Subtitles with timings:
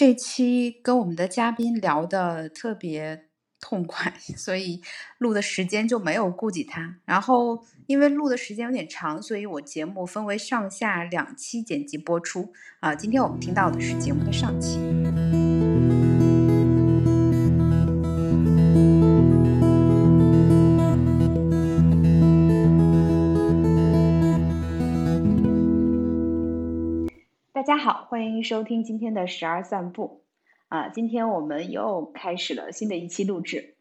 [0.00, 3.26] 这期跟我们的嘉宾聊的特别
[3.60, 4.80] 痛快， 所以
[5.18, 6.96] 录的时间就没有顾及他。
[7.04, 12.50] 然后因为录的时间有点长，所以我节目分为上下两期剪辑播出。
[12.80, 14.78] 啊，今天我们听到的是节目的上期。
[27.60, 30.22] 大家好，欢迎收听今天的十二散步。
[30.68, 33.74] 啊，今天我们又开始了新的一期录制。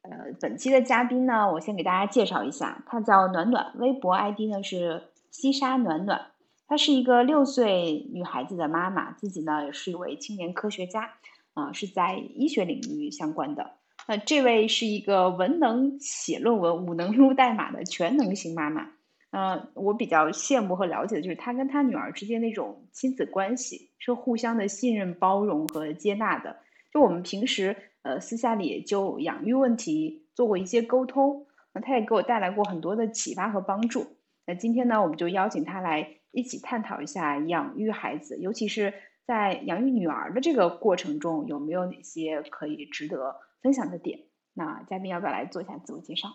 [0.00, 6.28] 呃，本期的嘉宾呢，我先给大家介绍一下，她叫暖暖，微博 ID 呢是西沙暖暖。
[6.66, 11.10] 她是一个六岁女孩子的妈妈，自己呢也是一位青年科学家，
[11.52, 13.72] 啊，是在医学领域相关的。
[14.08, 18.92] 那这位是一个文能写论文、武能撸代码的全能型妈妈。
[19.36, 26.56] 呃，我比较羡慕和了解的就是他跟他女儿之间那种亲子关系，是互相的信任、包容和接纳的。
[26.90, 34.06] 就我们平时呃私下里就养育问题做过一些沟通，那他也给我带来过很多的启发和帮助。
[34.46, 38.94] 那今天呢，我们就邀请他来一起探讨一下养育孩子，尤其是
[39.26, 44.20] 在养育女儿的这个过程中，有没有哪些可以值得分享的点？
[44.54, 46.30] 那嘉宾要不要来做一下自我介绍？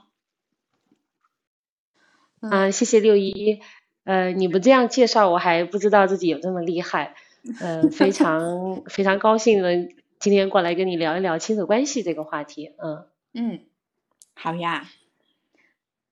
[2.42, 3.61] 嗯，谢谢六一。
[4.03, 7.16] 呃，你不这样介绍，我还不知道自己有这么厉害。
[7.61, 12.73] 嗯，非常非常高兴能今天过来跟你聊一聊亲子关系这个话题。
[12.84, 13.66] 嗯嗯，
[14.36, 14.88] 好呀。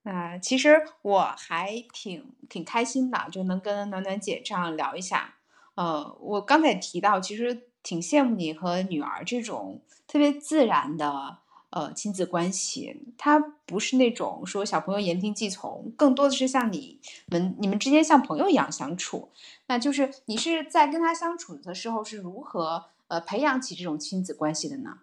[0.04, 5.36] 啊，其实我还挺挺开心的，就能跟暖暖姐这样聊一下。
[5.76, 11.40] 呃，我刚才提到，其实挺羡慕你和女儿这种特别自然的。
[11.72, 19.30] 呃，亲子关系，它不是那种说小朋友言听计从，更多的是像你们你们之间像朋友一样相处。
[19.68, 24.98] 那就是你是在跟他相处的时候是如何呃培养起这种亲子关系的呢？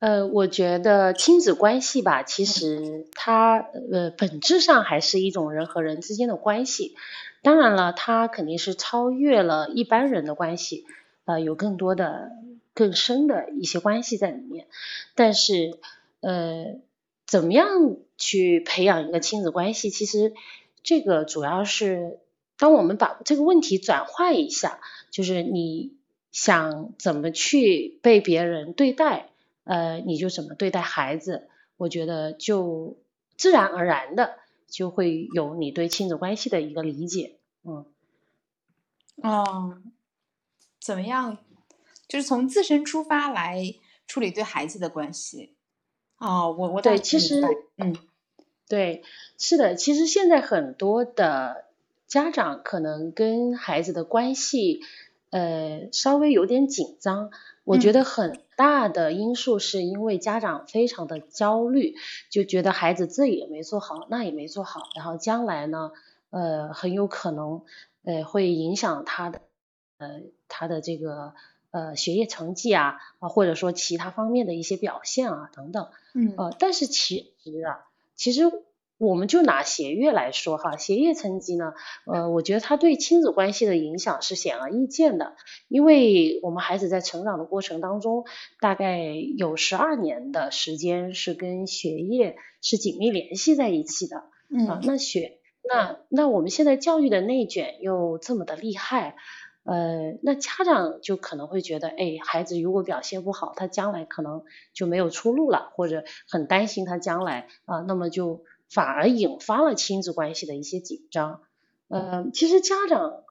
[0.00, 6.96] 呃，我觉得亲子关系吧，其实它呃本质上还是一种人和人之间的关系。
[7.42, 10.84] 当然了，它肯定是超越了一般人的关系，
[11.26, 12.32] 呃，有更多的。
[12.80, 14.66] 更深的一些关系在里面，
[15.14, 15.78] 但是
[16.20, 16.80] 呃，
[17.26, 19.90] 怎么样去培养一个亲子关系？
[19.90, 20.32] 其实
[20.82, 22.20] 这个主要是，
[22.56, 24.80] 当我们把这个问题转换一下，
[25.10, 25.92] 就是你
[26.32, 29.28] 想怎么去被别人对待，
[29.64, 31.50] 呃，你就怎么对待孩子。
[31.76, 32.96] 我觉得就
[33.36, 37.36] 自然而然的就会有你对亲子关系的一个理解。
[37.62, 37.84] 嗯，
[39.16, 39.82] 哦，
[40.80, 41.36] 怎么样？
[42.10, 43.62] 就是从自身出发来
[44.08, 45.54] 处理对孩子的关系，
[46.18, 47.40] 哦，我我对，其实。
[47.76, 47.96] 嗯，
[48.68, 49.04] 对，
[49.38, 51.66] 是的，其实现在很多的
[52.08, 54.80] 家长可能跟孩子的关系
[55.30, 57.30] 呃稍微有点紧张，
[57.62, 58.02] 我觉得。
[58.02, 61.94] 很大的因素是因为家长非常的焦虑，
[62.28, 65.92] 就觉得孩子这也没做好，那也没做好，然后将来呢
[66.30, 67.62] 呃很有可能
[68.02, 69.42] 呃会影响他的
[69.98, 71.34] 呃他的这个。
[71.70, 77.86] 呃，学业成绩啊，啊，或者说其他方面的一些表现啊，等等，嗯，呃，但是其实啊，
[78.16, 78.42] 其实
[78.98, 81.72] 我们就拿学业来说哈，学业成绩呢，
[82.06, 85.36] 呃，我觉得它对亲子关系的影响是显而易见的，
[85.68, 88.24] 因为我们孩子在成长的过程当中，
[88.60, 99.16] 大概有十二年的时间是跟学业是紧密联系在一起的，嗯，那学，那那我们现在教育的内卷又这么的厉害。
[99.62, 111.42] 呃，那家长就可能会觉得，哎，孩子如果表现不好，他将来可能就没有出路了，或者很担心他将来啊，那么就反而引发了亲子关系的一些紧张。
[111.88, 113.22] 呃，其实家长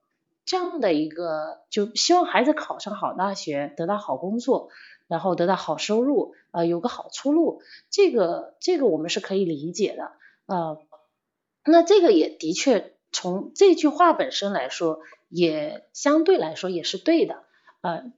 [0.46, 4.70] 这样的一个，就希望孩子考上好大学，得到好工作，
[5.08, 10.12] 然后得到好收入，呃，有个好出路，这个这个我们是可以理解的。
[10.46, 10.78] 呃，
[11.66, 15.00] 那这个也的确从这句话本身来说。
[15.30, 17.44] 也相对来说也是对的，
[17.82, 18.12] 呃，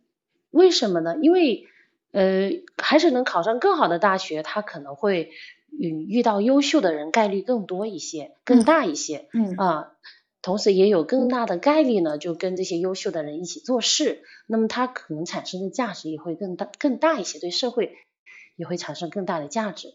[0.50, 1.18] 为什么呢？
[1.22, 1.66] 因为
[2.12, 5.31] 呃，还是能考上更好的大学，他可能会
[5.72, 9.92] 嗯遇到优秀的人概率更多一些，更大一些，嗯啊，
[10.42, 17.96] 同时也有更大的概率呢，就跟这些优秀的人一起做事，那么他可能产生的价值也会更大更大一些，对社会
[18.56, 19.94] 也会产生更大的价值。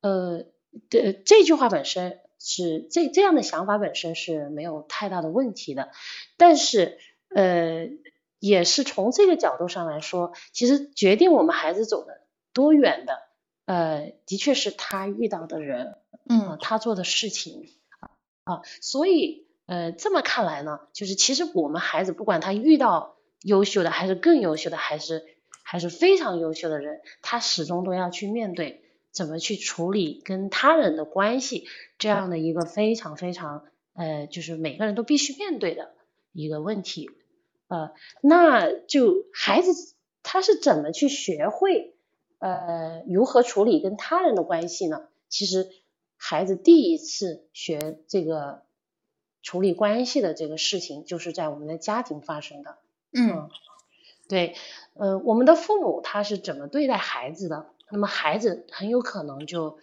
[0.00, 0.44] 呃，
[0.88, 2.18] 这这句话本身。
[2.42, 5.90] 是这这样的想法本身是没有太大的问题的，
[6.38, 6.98] 但是
[7.34, 7.88] 呃
[8.38, 12.22] 也是从这个角度上来说，其实决定我们孩子走的
[12.54, 13.18] 多远的，
[13.66, 17.68] 呃的确是他遇到的人，嗯，他做的事情
[18.44, 25.26] 啊，所以呃这么看来呢，就是其实我们孩子不管他遇到优秀的，还是更优秀的，还是
[25.62, 31.66] 还是非常优秀的人，他始终都要去面对怎么去处理跟他人的关系
[31.98, 35.92] 这样的一个非常非常呃，就是每个人都必须面对的
[36.32, 37.10] 一个问题。
[37.68, 41.94] 呃，那就孩子他是怎么去学会
[42.38, 45.08] 呃如何处理跟他人的关系呢？
[45.28, 45.70] 其实
[46.16, 48.62] 孩子第一次学这个
[49.42, 52.78] 处理关系的这个事情，就是在我们的家庭发生的。
[53.12, 53.48] 嗯，
[54.28, 54.54] 对，
[54.94, 59.78] 呃，我们的父母他是怎么对待孩子的，那么孩子很有可能就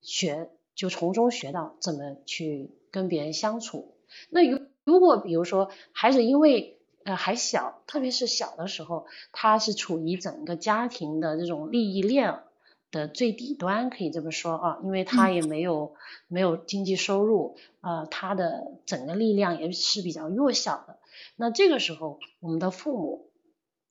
[0.00, 3.96] 学，就从中学到怎么去跟别人相处。
[4.30, 12.40] 那如如果比如说孩子因为呃还小，特别是小的时候，他是处于整个家庭的这种利益链
[12.90, 15.94] 的最底端，可以这么说啊，因为他也没有
[16.28, 20.98] 没有经济收入，呃，他的整个力量也是比较弱小的。
[21.36, 23.30] 那这个时候，我们的父母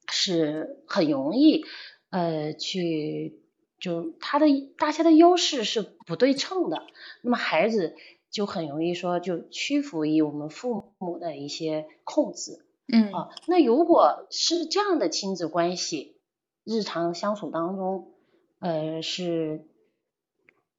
[0.07, 1.65] 是很容易
[2.11, 3.41] 呃去
[3.79, 4.45] 就他的
[4.77, 6.83] 大家的优势是不对称的，
[7.23, 7.95] 那么孩子
[8.29, 16.17] 就很容易说就屈服于我们父母的一些控制，嗯啊，那如果是这样的亲子关系，
[16.63, 18.13] 日常相处当中，
[18.59, 19.65] 呃是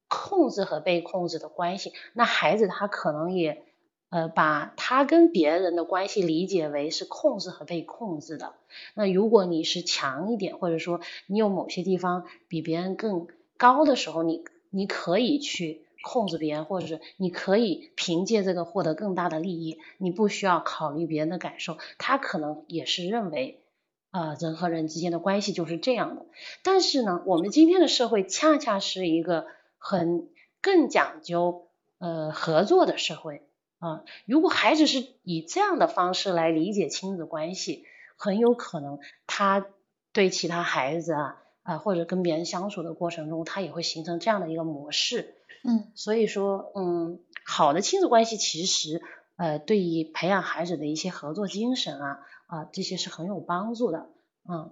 [0.07, 3.65] 控制和被控制的关系，那孩子他可能也。
[4.13, 8.53] 呃，把他跟别人的关系理解为是控制和被控制的。
[8.93, 13.25] 那如果你是强一点，或者说你有某些地方比别人更
[13.57, 21.79] 高的时候，你你可以去控制别人，或者是你可以凭借这个获得更大的利益，你不需要考虑别人的感受。
[21.97, 23.63] 他可能也是认为，
[24.11, 26.27] 啊，人和人之间的关系就是这样的。
[26.63, 29.47] 但是呢，我们今天的社会恰恰是一个
[29.79, 30.29] 很
[30.61, 33.41] 更讲究呃合作的社会。
[33.83, 37.83] 啊，如果孩子是以这样的方式来理解亲子关系，
[38.15, 39.65] 很有可能他
[40.13, 45.35] 对其他孩子啊啊或者跟别人相处的过程中，他也会形成这样的一个模式。
[45.65, 49.01] 嗯，所以说，嗯，好的亲子关系其实
[49.35, 54.07] 呃对于培养孩子的一些合作精神啊啊这些是很有帮助的。
[54.47, 54.71] 嗯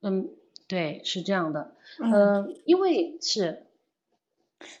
[0.00, 0.30] 嗯，
[0.66, 1.76] 对，是这样的。
[1.98, 3.66] 嗯，因为是。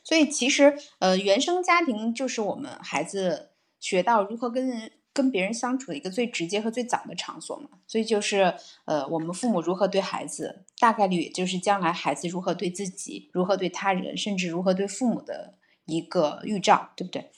[0.04, 3.50] 所以其实，呃，原生家庭就是我们孩子
[3.80, 7.68] 学到如何跟人、跟别人相处的一个最直接和最早的场所嘛。
[7.86, 17.30] 所以就是，呃，我们父母如何对孩子，大概率也就是将来孩子如何对自己、如何对他人，甚至如何对父母的一个预兆，对不对？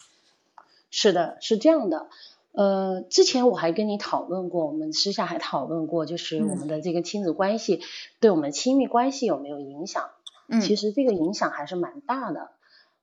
[0.91, 2.09] 是的，是这样的。
[2.53, 7.81] 呃，之前我还跟你讨论过，我们私下还讨论过，就是我们的这个亲子关系
[8.21, 10.11] 对我们亲密关系有没有影响？
[10.61, 12.51] 其实这个影响还是蛮大的，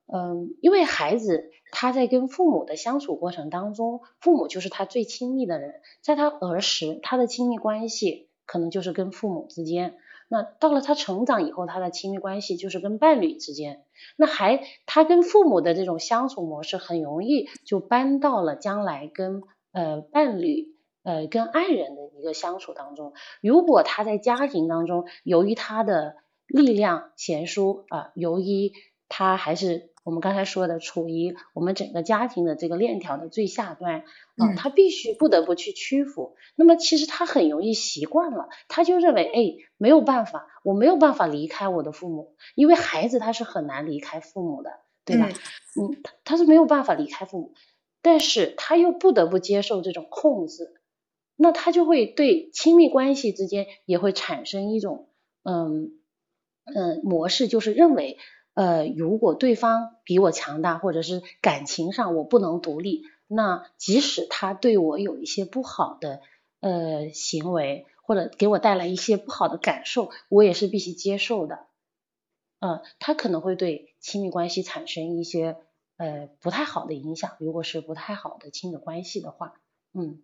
[0.07, 9.95] 嗯，因为孩子他在跟父母的相处过程当中，父母就是他最亲密的人，在他儿时，他的亲密关系可能就是跟父母之间，
[10.27, 13.83] 那到了他成长以后，他的亲密关系就是跟伴侣之间，
[14.17, 26.15] 那还他跟父母的这种相处模式，很容易就搬到了将来跟呃伴侣呃跟爱人的一个相处当中，如果他在家庭当中，由于他的
[26.51, 28.71] 力量悬殊啊，由于
[29.07, 34.03] 他还是我们刚才说的，处于我们整个家庭的这个链条的最下端
[34.35, 36.35] 啊，他必须不得不去屈服。
[36.55, 44.71] 那么其实他很容易习惯了，他就认为哎没有办法，我没有办法离开我的父母，因为孩子他是很难离开父母的，
[45.05, 45.29] 对吧？
[45.29, 47.53] 嗯，他是没有办法离开父母，
[48.01, 50.73] 但是他又不得不接受这种控制，
[51.35, 55.09] 那他就会对亲密关系之间也会产生一种
[55.43, 55.97] 嗯。
[56.63, 58.17] 嗯，模式就是认为，
[58.53, 66.21] 呃，如果对方比我强大，或者是感情上我不能独立，那即使他对我有一些不好的
[66.59, 71.67] 呃行为，或者给我带来一些不好的感受，我也是必须接受的。
[72.59, 75.57] 嗯，他可能会对亲密关系产生一些
[75.97, 79.55] 呃不太好的影响，如果是不太好的亲子关系的话，
[79.93, 80.21] 嗯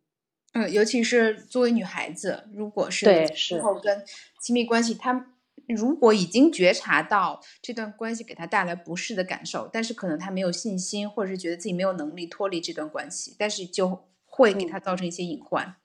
[0.53, 4.05] 嗯，尤其是作为女孩子，如果是对是后跟
[4.39, 5.33] 亲密关系，他。
[5.67, 15.75] 如果已经觉察到这段关系给他带来不适的感受，但是可能他没有信心，或者是觉得自己没有能力脱离这段关系，但是就会给他造成一些隐患。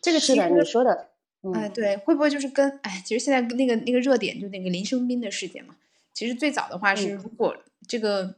[0.00, 1.10] 这个是的，你说的，
[1.54, 5.76] 哎，对，会不会就是跟哎，其实现在那个那个热点就那个林生斌的事件嘛？
[6.14, 8.34] 其实最早的话是，如果这个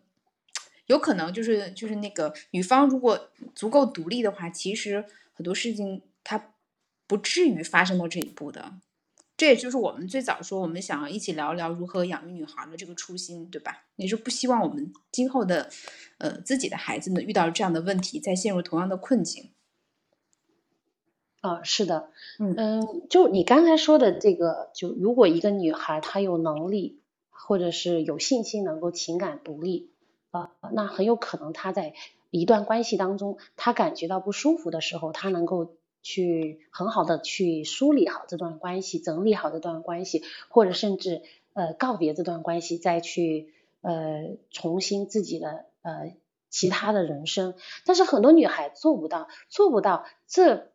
[0.87, 6.51] 有可能就是就是那个女方如果足够独立的话，其实很多事情她
[7.07, 8.75] 不至于发生到这一步的。
[9.37, 13.85] 这也就是我们最早说，我们想要一起聊聊如何养育女孩的这个初心，对吧？
[13.97, 15.71] 也是不希望我们今后的，
[16.19, 19.51] 呃，自己的孩子呢遇到这样的问题，再陷入同样的困境。
[21.41, 29.91] 啊，是的，嗯，就你刚才说的这个，就如果一个女孩她有能力或者是有信心能够情感独立
[30.31, 31.93] 啊，那很有可能她在
[32.31, 41.23] 一段关系当中，她感觉到不舒服的时候，她能够去很好的去梳理好这段关系，整理好这段关系，或者甚至
[41.55, 46.15] 呃告别这段关系，再去呃重新自己的呃
[46.49, 47.57] 其他的人生。
[47.85, 50.71] 但是很多女孩做不到，做不到这。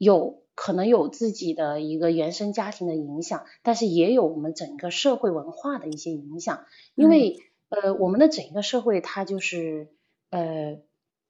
[0.00, 6.66] 有可能有自己的一个原生家庭的影响，但是也有我们整个社会文化的一些影响。
[6.94, 9.88] 因为呃，我们的整个社会它就是
[10.30, 10.78] 呃，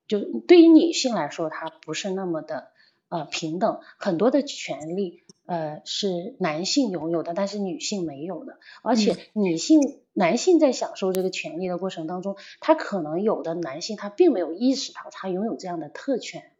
[0.06, 2.68] 就对于女性来说，它不是那么的
[3.08, 8.58] 呃平等，很多的权利呃是男性拥有的，但是女性没有的。
[8.82, 9.80] 而且女性
[10.12, 16.52] 男性在享受这个权利的过程当中，他可能有的男性他并没有意识到他拥有这样的特权。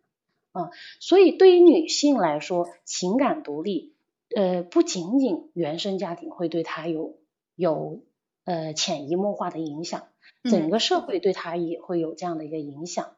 [0.52, 3.92] 啊，所以对于女性来说，情感独立，
[4.34, 7.18] 呃，不仅仅原生家庭会对她有
[7.54, 8.00] 有
[8.44, 10.08] 呃潜移默化的影响，
[10.42, 13.14] 整个社会对她也会有这样的一个影响。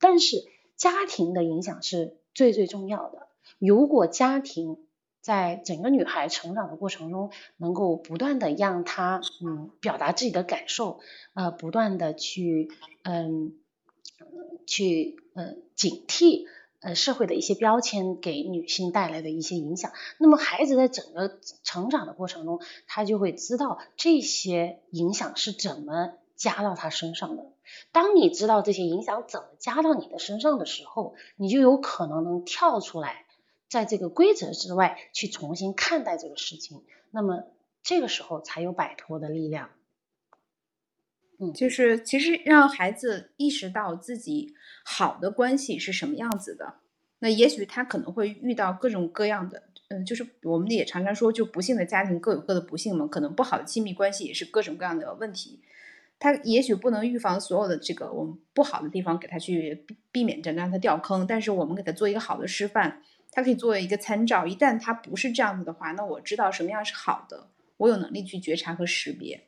[0.00, 0.44] 但是
[0.74, 3.26] 家庭的影响是最最重要的。
[3.58, 4.78] 如果家庭
[5.20, 11.00] 在整个女孩成长的过程中，能够不断的让她嗯表达自己的感受，
[11.34, 12.70] 呃，不断的去
[13.02, 13.54] 嗯
[14.66, 16.44] 去嗯警惕。
[16.80, 27.46] 呃，社会的一些标签给女性带来的一些影响，那么孩子在整个成长的过程中，他就会知道这些影响是怎么加到他身上的。
[27.92, 33.26] 当你知道这些影响怎么加到你的身上的时候，你就有可能能跳出来，
[33.68, 36.84] 在这个规则之外去重新看待这个事情。
[37.10, 37.44] 那么
[37.82, 39.70] 这个时候才有摆脱的力量。
[41.38, 44.54] 嗯，就是其实让孩子意识到自己
[44.84, 46.76] 好的关系是什么样子的，
[47.18, 55.60] 那也许他可能会遇到各种各样的，嗯，就是我们也常常说，就不幸的家庭各有各的不幸嘛，可能不好的亲密关系也是各种各样的问题。
[56.18, 64.46] 他也许不能预防所有的这个我们不好的地方，给他去避避免着让他掉坑，但是我们给他做一个好的示范，他可以作为一个参照。
[64.46, 69.42] 一旦他不是这样子的话，那我知道什么样是好的，我有能力去觉察和识别。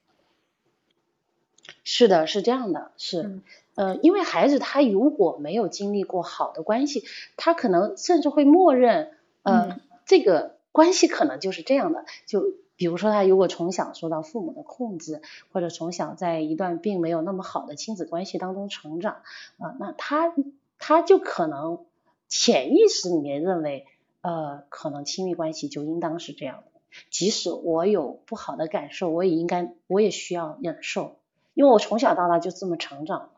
[1.84, 3.40] 是的，是这样的，是，
[3.74, 7.04] 呃，因为孩子他如果没有经历过好的关系，
[7.36, 12.04] 他可能甚至会默认，呃，这个关系可能就是这样的。
[12.26, 15.20] 就比如说他如果从小受到父母的控制，
[15.52, 19.16] 或者从小在一段并没有那么好的亲子关系当中成长，
[19.58, 20.32] 啊，那他
[20.78, 21.84] 他就可能
[22.28, 23.86] 潜意识里面认为，
[24.20, 26.80] 呃，可能亲密关系就应当是这样的。
[27.10, 31.16] 即使我有不好的感受，我也应该，我也需要忍受。
[31.54, 33.30] 因为我从小到大就这么成长，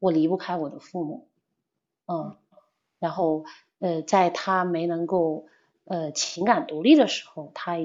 [0.00, 1.26] 我离不开我的父母，
[2.06, 2.36] 嗯，
[2.98, 3.46] 然后
[3.78, 5.46] 呃，在他没能够
[5.84, 7.76] 呃情感独立的时候，他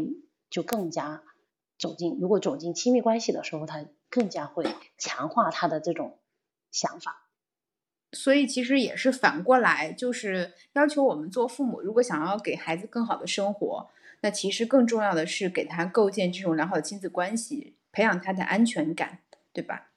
[0.49, 1.23] 就更加
[1.77, 4.65] 走进，如果走进亲密关系的时候，他更加会
[4.97, 6.17] 强化他的这种
[6.71, 7.27] 想法。
[8.11, 13.89] 所以其实也是反过来，就是要求我们做父母，如果想要给孩子更好的生活，
[14.21, 19.19] 那其实更重要的是给他构建这种良好的亲子关系，培养他的安全感。
[19.53, 19.89] 对吧？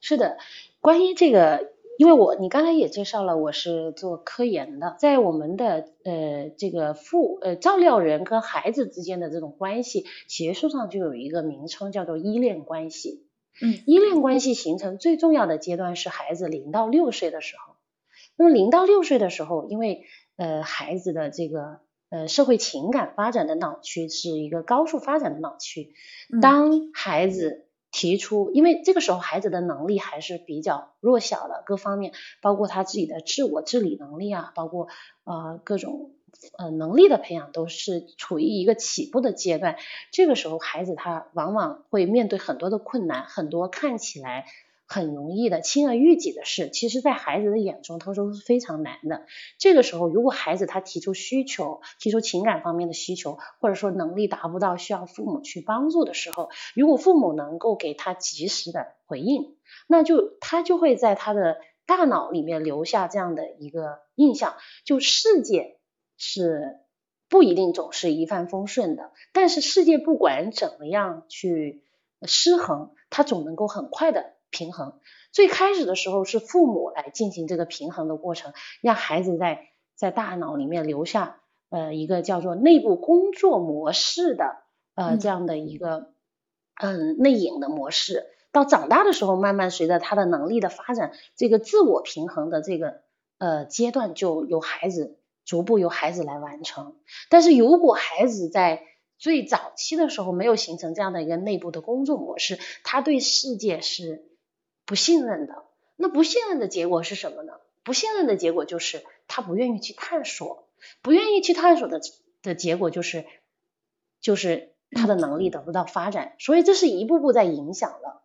[0.00, 0.38] 是的，
[0.80, 13.26] 关于这个，因为我你刚才也介绍了，我是做科研的，在我们的呃这个父呃照料人跟孩子之间的这种关系，学术上就有一个名称叫做依恋关系。
[13.60, 17.74] 嗯，依恋关系形成最重要的阶段是孩子零到六岁的时候。
[18.36, 20.04] 那么零到六岁的时候，因为
[20.36, 25.92] 呃孩子的这个呃社会情感发展的脑区是一个高速发展的脑区，
[26.40, 34.88] 当孩子提出，因为这个时候孩子的能力还是比较弱小的，各方面包括他自己的自我治理能力啊，包括
[35.24, 36.10] 呃各种
[36.58, 39.76] 呃能力的培养都是处于一个起步的阶段。
[40.10, 44.46] 这个时候孩子他往往会面对很多的困难，很多看起来。
[44.92, 49.24] 很容易的轻而易举的事，其实，在孩子的眼中，他说是非常难的。
[49.58, 59.56] 这个时候，如果孩子他提出需求，提出情感方面的需求，或者说能力达不到，需要父母去帮助的时候，如果父母能够给他及时的回应，
[59.88, 61.56] 那就他就会在他的
[61.86, 65.78] 大脑里面留下这样的一个印象：，就世界
[66.18, 66.80] 是
[67.30, 71.82] 不一定总是一帆风顺的，但是世界不管怎么样去
[72.26, 74.34] 失衡，它总能够很快的。
[74.52, 75.00] 平衡
[75.32, 81.40] 最开始的时候是父母来进行这个平衡的过程，让孩子在在大脑里面留下
[81.70, 84.58] 呃一个叫做内部工作模式的
[84.94, 86.12] 呃这样的一个
[86.80, 88.26] 嗯内隐的模式。
[88.52, 93.00] 到长大的时候，慢慢随着他的能力的发展，这个自我平衡的这个
[93.38, 96.96] 呃阶段就由孩子逐步由孩子来完成。
[97.30, 98.82] 但是如果孩子在
[99.16, 104.26] 最早期的时候没有形成这样的一个内部的工作模式，他对世界是
[104.92, 105.64] 不信任的。
[105.96, 107.54] 那不信任的结果是什么呢？
[107.82, 110.68] 不信任的结果就是他不愿意去探索，
[111.00, 112.02] 不愿意去探索的
[112.42, 113.24] 的结果就是
[114.20, 116.34] 就是他的能力得不到发展。
[116.38, 118.20] 所以这是一步步在影响的，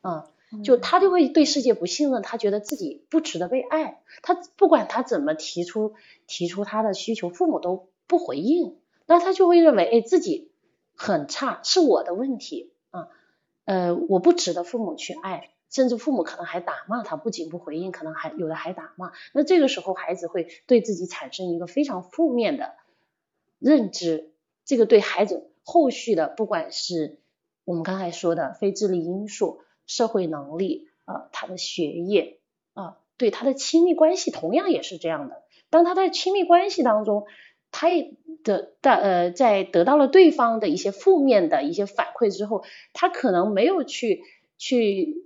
[0.00, 0.30] 啊。
[0.64, 5.92] 就他就会对世界不信任，他觉得自己不值得被爱，他不管他怎么提出
[6.26, 10.50] 提出他的需求，父母都不回应，那他就会认为，哎，自己
[10.96, 13.08] 很差，是我的问题啊，
[13.66, 22.74] 呃，我不值得父母去爱，甚至父母可能还打骂他，不仅不回应，可能还有的还打骂，那这个时候孩子会对自己产生一个非常负面的
[23.58, 24.32] 认知，
[24.64, 27.18] 这个对孩子后续的，不管是
[27.64, 29.62] 我们刚才说的非智力因素。
[29.90, 32.40] 社会能力啊，他的学业
[32.74, 35.44] 啊，对他的亲密关系同样也是这样的。
[35.70, 37.24] 当他在亲密关系当中，
[37.70, 38.12] 他也
[38.44, 44.24] 得到呃，在得到了对方的一些负面的一些反馈之后，他可能没有去
[44.58, 45.24] 去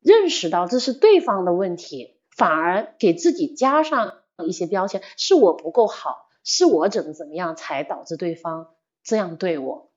[0.00, 4.14] 认识到这是对方的问题，反而给自己加上
[4.46, 9.90] 一些标签，是我不够好，是我怎么怎么样才导致对方这样对我。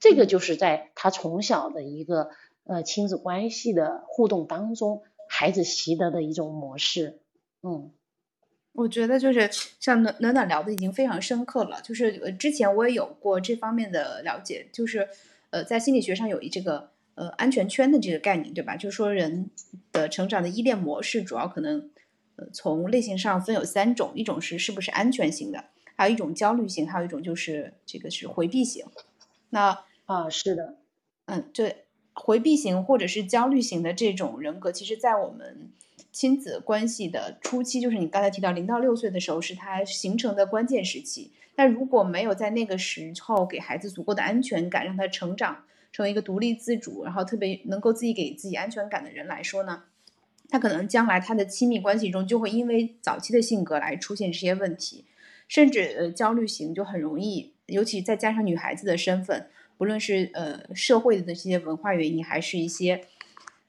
[0.00, 2.30] 这个就是在他从小的一个
[2.64, 7.20] 呃亲子关系的互动当中，孩子习得的一种模式。
[7.62, 7.90] 嗯，
[8.72, 9.50] 我觉得就是
[9.80, 11.80] 像暖暖暖聊的已经非常深刻了。
[11.82, 15.08] 就是之前我也有过这方面的了解，就是
[15.50, 18.76] 呃在心理学上有一这个呃安全圈的这个概念，对吧？
[18.76, 19.50] 就是说人
[19.90, 21.90] 的成长的依恋模式主要可能
[22.36, 25.64] 呃从类型上分有三种，一种是是不是安全型的，
[25.96, 28.86] 还有一种焦虑型，还有一种就是这个是回避型。
[29.50, 30.76] 那啊，是的，
[31.26, 31.84] 嗯，对，
[32.14, 35.70] 回避型或者是焦虑型的这种人格，其实在我们
[36.12, 41.32] 亲子关系的初期，就是你刚才提到零到六岁的时候，是他形成的关键时期。
[41.54, 45.64] 但如果没有在那个时候给孩子足够的安全感，让他成长
[45.98, 49.82] 成为一个独立自主，然后特别能够自己给自己安全感的人来说呢，
[50.48, 55.06] 他可能将来他的亲密关系中就会因为早期的性格来出现这些问题，
[55.48, 59.48] 甚至呃焦虑型就很容易，尤其再加上女孩子的身份。
[59.76, 63.00] 不论是呃社会的这些文化原因，还是一些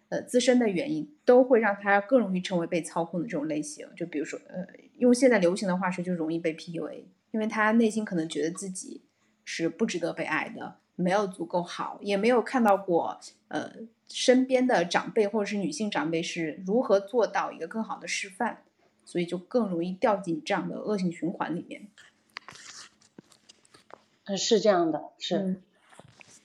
[0.10, 3.88] 呃自身的原因，都会让他更容易成为被操控的这种类型。
[3.98, 4.68] 就比如说，呃，
[5.00, 9.02] 用现在流行的话说，就容易被 PUA，因为他内心可能觉得自己
[9.52, 13.72] 是不值得被爱的，没有足够好，也没有看到过呃
[14.08, 18.62] 身边的长辈或者是女性长辈是如何做到一个更好的示范，
[19.04, 21.88] 所以就更容易掉进这样的恶性循环里面。
[24.26, 25.60] 嗯，是这样的，是。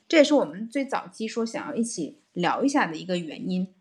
[0.09, 3.75] 这也是我们最早期说想要一起聊一下的一个原因。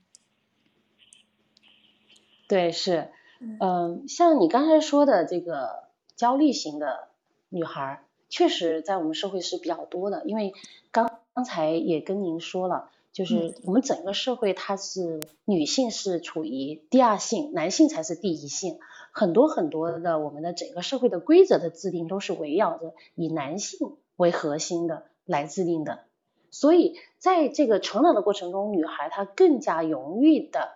[2.49, 5.86] 对，是，嗯，像你刚才说的这个
[6.17, 7.07] 焦虑型的
[7.47, 8.02] 女孩，
[8.33, 10.23] 确实在我们社会是比较多的。
[10.25, 10.53] 因为
[10.89, 18.79] 刚刚才也跟您说了，就是我们整个社会它是女性是处于第二性，男性才是第一性。
[19.11, 26.05] 很多很多的我们的整个社会的规则的制定都是围绕着以男性为核心的来制定的。
[26.49, 30.71] 所以在这个成长的过程中，女孩她更加容易的，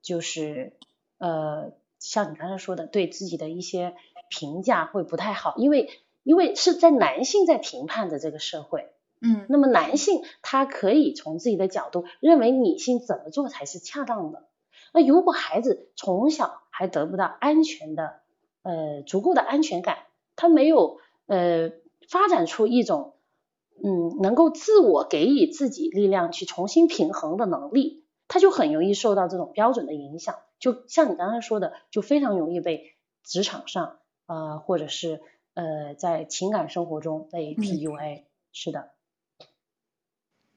[0.00, 0.72] 就是
[1.18, 3.94] 呃，像你刚才说的，对自己的一些
[4.30, 5.90] 评价会不太好，因为
[6.24, 14.48] 因为是在男性在评判的这个社会，嗯，那么男性他可以从自己的角度认为女性怎么做才是恰当的。
[14.92, 18.16] 那如果孩子从小还得不到安全的
[18.62, 19.98] 呃足够的安全感，
[20.34, 21.70] 他没有呃
[22.08, 23.12] 发展出一种。
[23.82, 30.36] 嗯，能够自我给予自己力量去重新平衡的能力，他就很容易受到这种标准的影响。
[30.60, 35.20] 就像你刚才说的，就非常容易被职场上啊，或者是
[35.54, 38.22] 呃在情感生活中被 PUA。
[38.52, 38.90] 是的。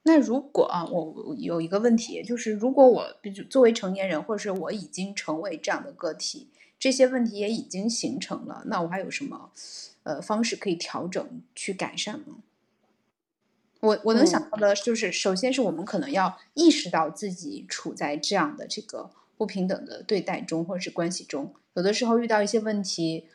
[0.03, 3.17] 那如果啊，我有一个问题，就是如果我
[3.49, 6.47] 作为成年人，或者是我已经成为这样的个体，
[6.79, 9.51] 这些问题也已经形成了，那我还有什么
[10.03, 12.37] 呃方式可以调整去改善吗？
[13.81, 21.53] 我我能想到的就是，首先是我们可能要意识到自己处在这样的这个不平等的对待中，或者是关系中。
[21.73, 23.27] 有的时候遇到一些问题，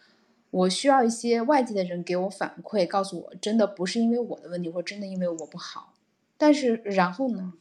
[0.53, 5.93] 我需要一些外界的人给我反馈，告诉我真的不是因为我的问题，或真的因为我不好。
[6.39, 7.55] 但是然后呢？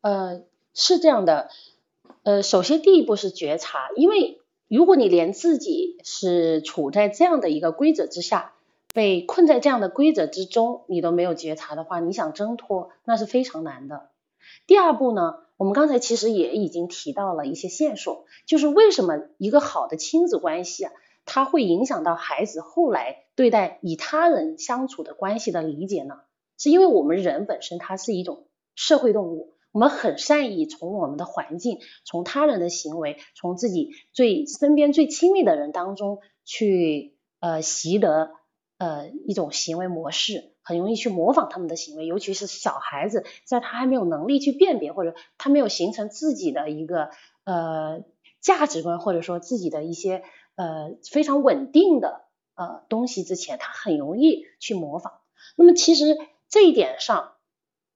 [0.00, 1.50] 呃，是这样的。
[2.22, 8.54] 呃，首先第一步是觉察，因为如果你连自己是处在这样的一个规则之下。
[8.94, 14.10] 被困在这样的规则之中，你都没有觉察的话，你想挣脱那是非常难的。
[14.66, 20.92] 第二步呢，我们刚才其实也已经提到了一些线索，就是为什么一个好的亲子关系啊，
[21.24, 26.14] 它会影响到孩子后来对待与他人相处的关系的理解呢？
[26.58, 38.30] 是因为我们人本身它是一种社会动物，我们很善于从我们的环境、从他人的行为、从自己最身边最亲密的人当中去呃习得
[38.78, 47.10] 呃一种行为模式，很容易去模仿他们的行为，尤其是小孩子，在他还没有能力去辨别或者他没有形成自己的一个
[47.44, 48.02] 呃
[48.40, 50.22] 价值观，或者说自己的一些
[50.56, 55.12] 呃非常稳定的呃东西之前，他很容易去模仿。
[55.56, 56.16] 那么其实。
[56.52, 57.32] 这一点上，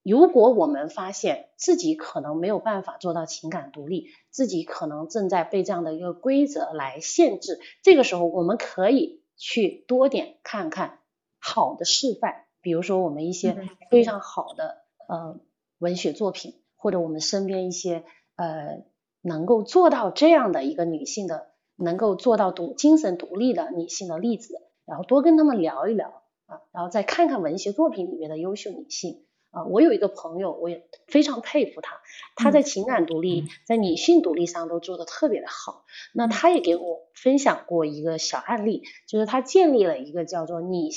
[0.01, 11.01] 如果我们发现自己可能没有办法做到情感独立，自己可能正在被这样的一个规则来限制，这个时候我们可以去多点看看
[11.37, 13.57] 好的示范，比如说我们一些
[13.89, 15.39] 非常好的呃
[15.79, 18.03] 文学作品，或者我们身边一些
[18.35, 18.83] 呃
[19.21, 26.23] 能够做到这样的一个女性的，能够做到独精神独立的女性的例子，然后多跟他们聊一聊。
[26.47, 31.99] 啊，然后再看看文学作品里面的优秀女性啊，我有一个朋友，我也非常佩服她，
[32.37, 35.83] 她在情感独立、在女性独立上都做得特别的好。
[36.13, 40.89] 那她也给我分享过一个小案例，就是她建立了一个叫做“女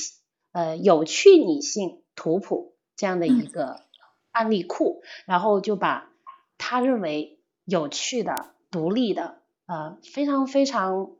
[0.53, 3.81] 呃有趣女性图谱”这样的一个
[4.31, 6.11] 案例库，然后就把
[6.59, 11.13] 他认为有趣的、独立的、呃非常非常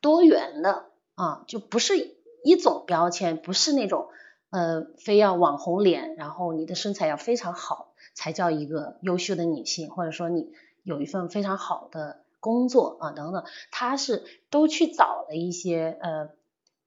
[0.00, 2.14] 多元的啊，就不是。
[2.46, 4.08] 一种标签不是那种，
[4.50, 16.32] 呃，非要网红脸，然后你的身材要非常好才叫一个优秀的女性，或者说你有一份非常好的工作啊等等，他是都去找了一些呃，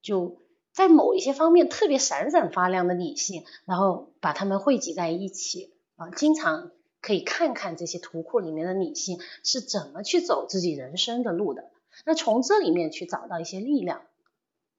[0.04, 0.38] 就
[0.78, 6.70] 在某一些方面特别闪闪发亮的理性，然后把它们汇集在一起啊，经常
[7.02, 11.72] 可以看看这些图库里面的理性是怎么去走自己人生的路的，
[12.06, 14.04] 那从这里面去找到一些力量，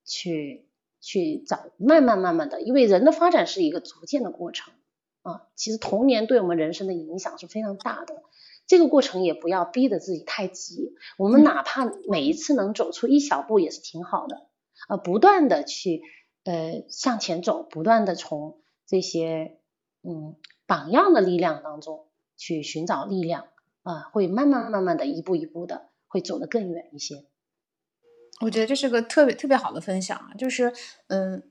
[0.05, 0.65] 去。
[1.01, 4.75] 去找慢慢慢慢的，因为人的发展是一个逐渐的过程
[5.23, 5.47] 啊。
[5.55, 8.17] 其实童年对我们人生的影响是非常大的，
[8.67, 10.97] 这个过程也不要逼得自己太急。
[11.17, 14.48] 我们哪怕每一次能走出一小步也是挺好的
[14.87, 16.03] 啊，不断的去
[16.45, 19.59] 呃向前走，不断的从这些
[20.03, 20.37] 嗯
[20.67, 23.49] 榜样的力量当中去寻找力量
[23.83, 27.25] 啊，会慢慢慢慢的一步一步的会走得更远一些。
[28.41, 30.73] 我觉得这是个特别特别好的分享啊，就是，
[31.09, 31.43] 嗯，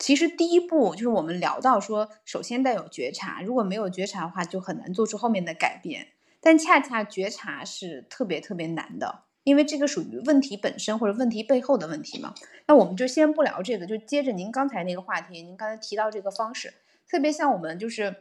[0.00, 6.08] 其实第一步就是我们聊到说，首先得有觉察，如果没有觉察的话，就很难做出后面的改变。
[6.40, 12.34] 但恰恰觉察是特别特别难的，因为这个属于问题本身或者问题背后的问题嘛。
[12.66, 16.74] 那我们就先不聊这个，就接着您刚才那个话题，您刚才提到这个方式，
[17.08, 18.16] 特别像我们就是。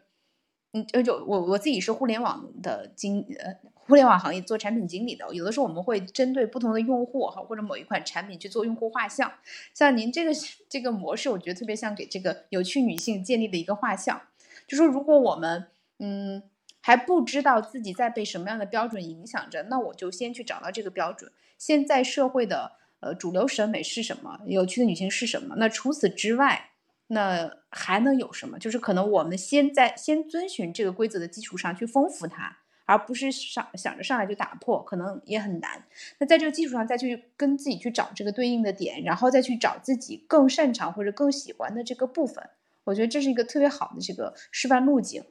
[0.76, 9.32] 嗯，就我我自己是互联网的经呃，互联网行业做产品经理的，有的时候我们会针对不同的用户哈，或者某一款产品去做用户画像。
[9.76, 10.32] 像您这个
[10.68, 14.20] 这个模式，我觉得特别像给这个有趣女性建立的一个画像。
[14.68, 15.68] 就说如果我们
[16.00, 16.42] 嗯
[16.84, 21.32] 还不知道自己在被什么样的标准影响着，那我就先去找到这个标准。
[21.58, 24.40] 现在社会的呃主流审美是什么？
[24.46, 25.56] 有趣的女性是什么？
[25.58, 26.70] 那除此之外。
[27.08, 28.58] 那还能有什么？
[28.58, 35.84] 就是可能我们先在先遵循这个规则的基础上去丰富它，而不是上想着上来就打破，可能也很难。
[36.18, 42.50] 那在这个基础上再去跟自己去找这个对应的点，然后再去找自己更擅长或者更喜欢的这个部分，
[42.86, 45.24] 我觉得这是一个特别好的这个示范路径。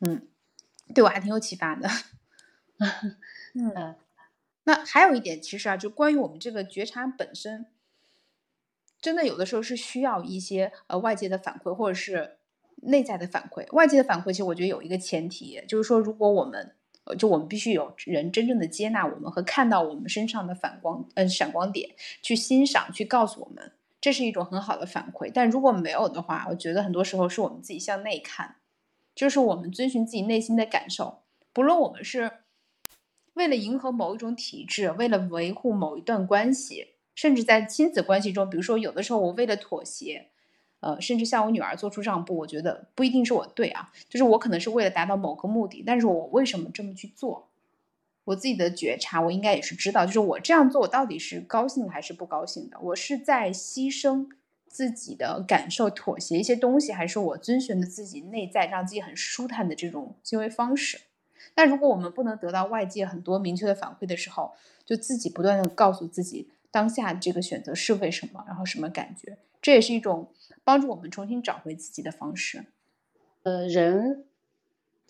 [0.00, 0.26] 嗯，
[0.94, 1.88] 对我还挺有启发的。
[3.54, 3.96] 嗯，
[4.64, 7.66] 那还有一点，其实啊，就关于我们这个觉察本身。
[9.00, 12.36] 真的有的时候是需要一些呃外界的反馈，或者是
[12.82, 13.66] 内在的反馈。
[13.72, 16.74] 外界的反馈其实我觉得有一个前提，就是说如果我们
[17.18, 23.72] 就我们必须有人真正的接纳我们和看到我们身上的反光嗯闪光点，去欣赏，去告诉我们，
[24.02, 25.30] 这是一种很好的反馈。
[25.32, 28.56] 但如果没有的话，我觉得很多时候是我们自己向内看，
[29.14, 32.30] 就是我们遵循自己内心的感受，不论我们是
[33.34, 36.88] 为了迎合某一种体制，为了维护某一段关系。
[37.16, 40.28] 甚至在亲子关系中，比如说有的时候我为了妥协，
[40.78, 47.50] 呃，甚至向我女儿做出让步，我觉得不一定是我对啊，就是我可能是为了达到某个目的，但是我为什么这么去做？
[48.24, 52.78] 我自己的觉察，我应该也是知道，就是我这样做，我到底是高兴还是不高兴的？
[52.80, 54.26] 我是在牺牲
[54.70, 61.00] 自己的感受，妥协一些东西，还是我遵循的自己内在让自己很舒坦的这种行为方式？
[61.54, 64.52] 但如果我们不能得到外界很多明确的反馈的时候，
[64.86, 66.50] 就自己不断的告诉自己。
[66.70, 68.44] 当下这个选择是为什么？
[68.46, 69.36] 然后什么感觉？
[69.60, 70.30] 这也是一种
[70.62, 72.66] 帮助我们重新找回自己的方式。
[73.42, 74.24] 呃，人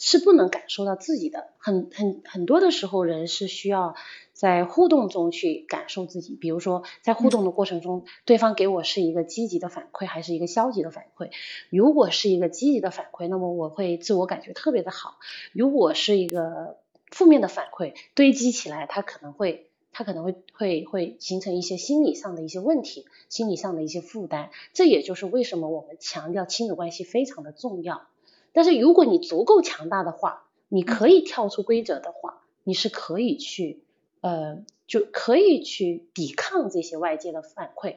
[0.03, 3.95] 是不能感受到自己的，很很很多的时候，人是需要
[4.33, 6.35] 在互动中去感受自己。
[6.35, 11.31] 比如说，在互动的过程中，对方给我是一个积极的反馈，还是一个消极的反馈？
[11.69, 15.19] 如果是一个积极的反馈，那么我会自我感觉特别的好；
[15.53, 16.79] 如果是一个
[17.11, 24.49] 负面的反馈，堆积起来，它可能会，它可能会会会形成一些心理上的一些问题，心理上的一些负担。
[24.73, 28.07] 这也就是为什么我们强调亲子关系非常的重要。
[28.53, 33.83] 但是如果你足够强大的话，你可以跳出规则的话，你是可以去
[34.21, 37.97] 呃，就可以去抵抗这些外界的反馈。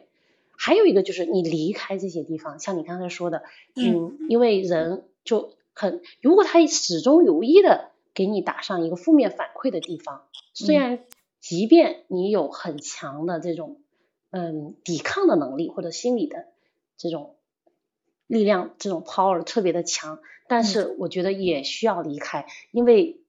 [0.56, 3.44] 还有一个就是你离开这些地方，像你刚才说的，
[3.76, 11.04] 嗯，因为人就很，如果他始终如一的给你打上一个负面反馈的地方，虽然
[11.40, 13.82] 即便你有很强的这种
[14.30, 16.46] 嗯抵抗的能力或者心理的
[16.98, 17.36] 这种。
[18.26, 20.20] 力量这种 power 特别的强，
[20.54, 23.24] 但是我觉得也需要离开，因为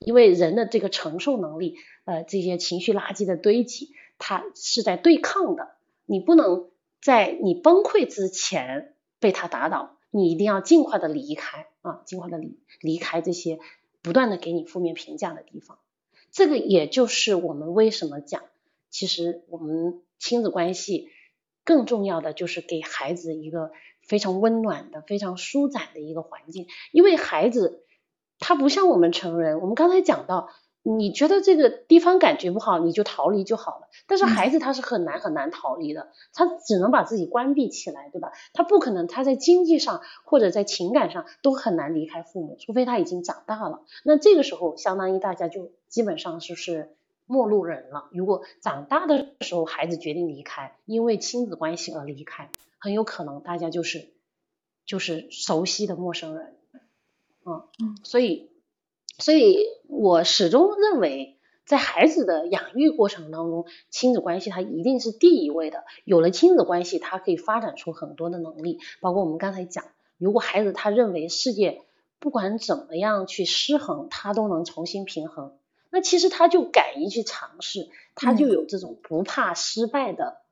[0.00, 6.68] 因为人的这个承受能力，呃，这些情绪垃圾的堆积，它是在对抗的，你不能
[7.00, 13.58] 在你崩溃之前被他打倒，你一定要尽快的离开啊，尽快的离离开这些
[14.02, 15.78] 不断的给你负面评价的地方，
[16.30, 18.42] 这个也就是我们为什么讲，
[18.90, 21.08] 其实我们亲子关系
[21.64, 23.70] 更重要的就是给孩子一个。
[24.06, 27.84] 非常温暖的、非常舒展的一个环境，因为孩子
[28.38, 30.48] 他不像我们成人，我们刚才讲到，
[30.82, 33.88] 你觉得这个地方感觉不好，你就逃离就好了。
[34.06, 38.30] 但是孩子他是很难很难逃离的，他只能把自己关闭起来，对吧？
[38.52, 43.80] 他不可能他在经济上或者在情感上都很难离开父母，除非他已经长大了。
[44.04, 46.94] 那这个时候，相当于大家就基本上就是
[47.26, 48.08] 陌路人了。
[48.12, 52.50] 如果长大的时候孩子决定离开，因为亲子关系而离开。
[52.78, 54.12] 很有可能大家就是
[54.84, 56.56] 就是熟悉的陌生人，
[57.44, 57.62] 嗯，
[58.04, 58.50] 所以
[59.18, 65.84] 所以我始终认为，在孩子的养育过程当中，亲子关系它一定是第一位的。
[66.04, 69.84] 有了亲子关系，它可以发展出很多的能力，包括我们刚才讲，
[70.18, 71.82] 如果孩子他认为世界
[72.18, 75.56] 不管怎么样去失衡，他都能重新平衡，
[75.90, 80.42] 那其实他就敢于去尝试，他就有这种不怕失败的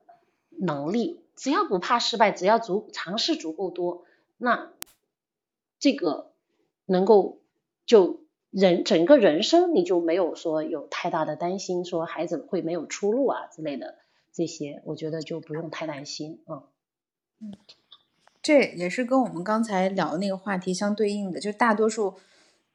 [0.49, 1.21] 能力。
[1.35, 4.05] 只要不怕失败，只要足尝试足够多，
[4.37, 4.71] 那
[5.79, 6.31] 这个
[6.85, 7.39] 能够
[7.85, 13.95] 就人整个人生你就没有说有太大的担心，说孩子会没有出路啊之类的
[14.31, 16.63] 这些，我觉得就不用太担心啊。
[17.41, 17.53] 嗯，
[18.41, 22.15] 这也是跟我们刚才聊的那个话题相对应的，就大多数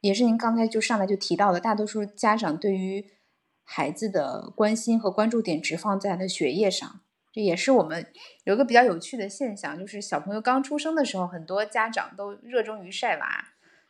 [0.03, 3.07] 也是您刚才就上来就提到的，大多数家长对于
[3.65, 7.01] 孩子的关心和关注点只放在了学业上。
[7.33, 8.05] 这也是我们
[8.43, 13.45] 有一个比较有趣的现象，就是小朋友刚出生的时候，很多家长都热衷于晒娃，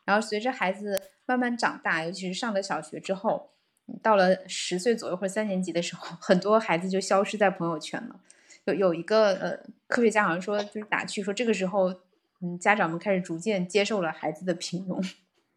[0.05, 3.53] 然后随着孩子慢慢长大，尤其是上了小学之后，
[4.03, 8.21] 到了十岁左右或者三年级的时候， 很多孩子就消失在朋友圈了。
[8.67, 11.95] 有有一个呃科学家好像说，就是打趣说，这个时候，
[12.43, 15.03] 嗯，家长们开始逐渐接受了孩子的平庸。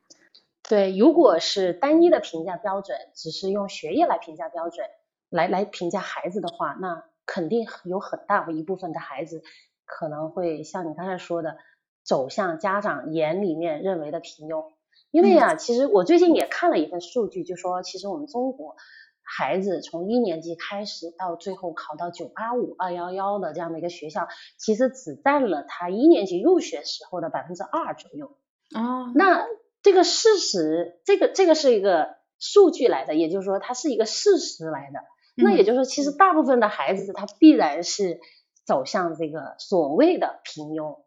[0.69, 4.87] 对，如果是单一的评价标准，只是用学业来评价标准
[5.29, 7.03] 来来评价孩子的话，那。
[7.25, 9.43] 肯定有很大一部分的孩子
[9.85, 11.57] 可能会像你刚才说的，
[12.03, 14.71] 走向家长眼里面认为的平庸。
[15.11, 18.75] 因为啊，其实我最近也看了一份数据，就说其实我们中国
[19.21, 28.37] 孩子从一年级开始到最后考到九八五、二幺幺的这样的一个学校，其实只占了他一年级入学时候的百分之二左右。
[28.75, 29.45] 哦，那
[29.83, 34.99] 这个事实，这个这个是一个数据来的，也就是说它是一个事实来的。
[35.35, 38.19] 那也就是说，其实大部分的孩子他必然是
[38.65, 40.99] 走向这个所谓的平庸。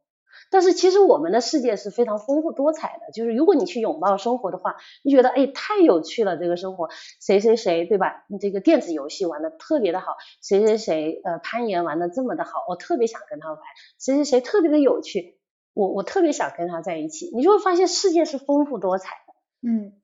[0.51, 6.89] 但是其实我们的世界是非常丰富多彩的，就是如果你去拥抱生活的话，你觉得哎太有趣了，这个生活
[7.21, 8.25] 谁谁谁对吧？
[8.29, 13.59] 你这个电子游戏玩的特别的好，谁谁谁呃攀岩玩的这么的好，我特别想跟他玩，
[13.99, 15.39] 谁谁谁特别的有趣，
[15.73, 19.69] 我我特别想跟他在一起，你就会发现世界是丰富多彩的。
[19.69, 19.95] 嗯。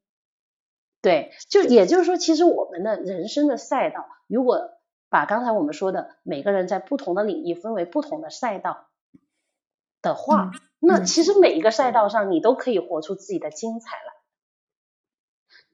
[1.03, 4.71] 对，就也就是说，其实我们的人生的赛道，如果
[5.11, 8.87] 把刚才我们说的每个人在不同的领域分为不同的赛道
[10.01, 14.13] 的话，那其实每一个赛道上你都可以活出自己的精彩来。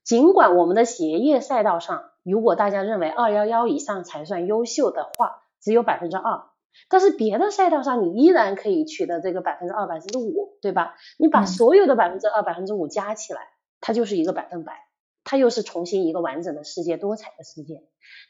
[0.03, 6.47] 尽管我们的鞋业赛道上，如果大家认为二幺幺以上才算优秀的话，只有百分之二，
[6.89, 10.97] 但是别的赛道上你依然可以取得这个百分之二、百分之五，对吧？
[11.19, 13.43] 你把所有的百分之二、百分之五加起来，
[13.83, 14.88] 它就是一个百分百。
[15.31, 17.83] 它又是重新一个完整的世界，多彩的世界。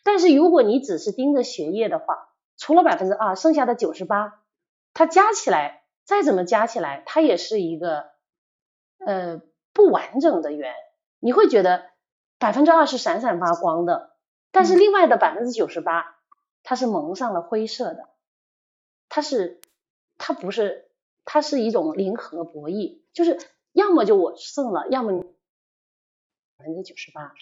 [0.02, 4.42] 但是如果你只是盯着学业的话，除了百分之二，剩下的九十八，
[4.94, 8.06] 它加起来再怎么加起来，它也是一个
[8.98, 9.40] 呃
[9.72, 10.74] 不完整的圆，
[11.20, 11.84] 你会觉得
[12.36, 14.16] 百分之二是闪闪发光的，
[14.50, 16.16] 但是另外的百分之九十八，
[16.64, 18.08] 它是蒙上了灰色的，
[19.08, 19.60] 它是
[20.16, 20.90] 它不是，
[21.24, 23.38] 它是一种零和博弈，就是
[23.70, 25.24] 要么就我胜了，要么
[26.58, 27.34] 百分之九十八，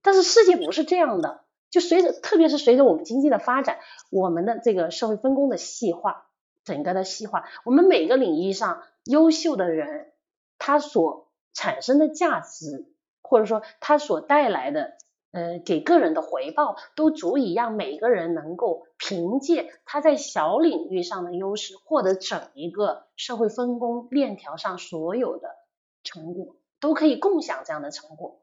[0.00, 3.78] 但是世界不是这样的，就随着特别是随着我们经济的发展，
[4.10, 6.30] 我们的这个社会分工的细化，
[6.64, 10.12] 整个的细化，我们每个领域上优秀的人，
[10.58, 14.94] 他所产生的价值，或者说他所带来的，
[15.32, 25.54] 呃，给个人的回报，都足以让每个人能够凭借他在小领域上的优势，获得整一个社会分工链条上所有的
[26.02, 28.40] 成果，都可以共享这样的成果。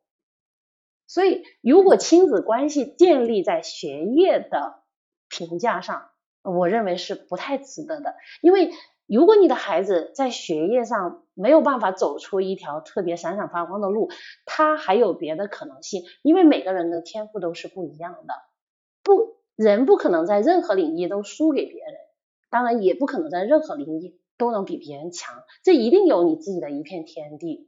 [1.11, 4.83] 所以，如果亲子关系建立在学业的
[5.27, 6.09] 评价上，
[6.41, 8.71] 我认为是不太值得的，因为。
[9.07, 14.09] 如果你的孩子在学业上没有办法走出一条特别闪闪发光的路，
[14.45, 18.33] 他还有别的可能性，因为每个人的天赋都是不一样的，
[19.03, 21.95] 不人不可能在任何领域都输给别人，
[22.49, 27.67] 当然也不可能在任何领域都能比别人强，这一定有你自己的一片天地。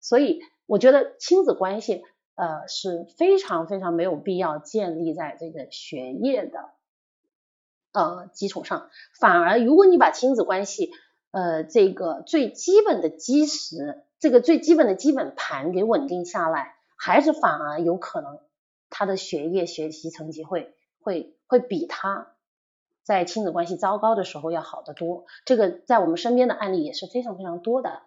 [0.00, 2.04] 所以我觉得亲子关系
[2.36, 6.70] 呃是非常非常没有必要建立在这个学业的。
[7.92, 10.90] 呃，基础上，反而如果你把亲子关系，
[11.30, 18.38] 呃，这个最基本的基石，这个最基本的基本盘给稳定下来，孩子反而有可能
[18.90, 22.34] 他的学业学习成绩会会会比他
[23.02, 25.24] 在亲子关系糟糕的时候要好得多。
[25.46, 28.02] 这个在我们身边的案例也是非常非常多的。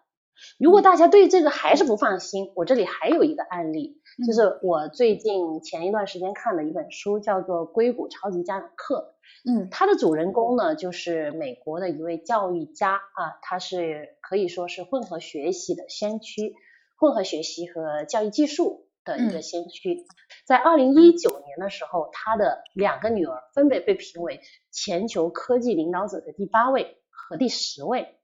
[0.60, 9.16] 如果大家对这个还是不放心，我这里还有一个案例，就是我最近前一段时间看的一本书，叫做《硅谷超级家长课》。
[9.50, 16.54] 嗯，它的主人公呢，就是美国的一位教育家啊，他是可以说是混合学习的先驱，
[16.98, 20.06] 混合学习和教育技术的一个先驱。
[20.46, 28.19] 在二零一九年的时候，他的两个女儿分别被评为全球科技领导者的第八位和第十位，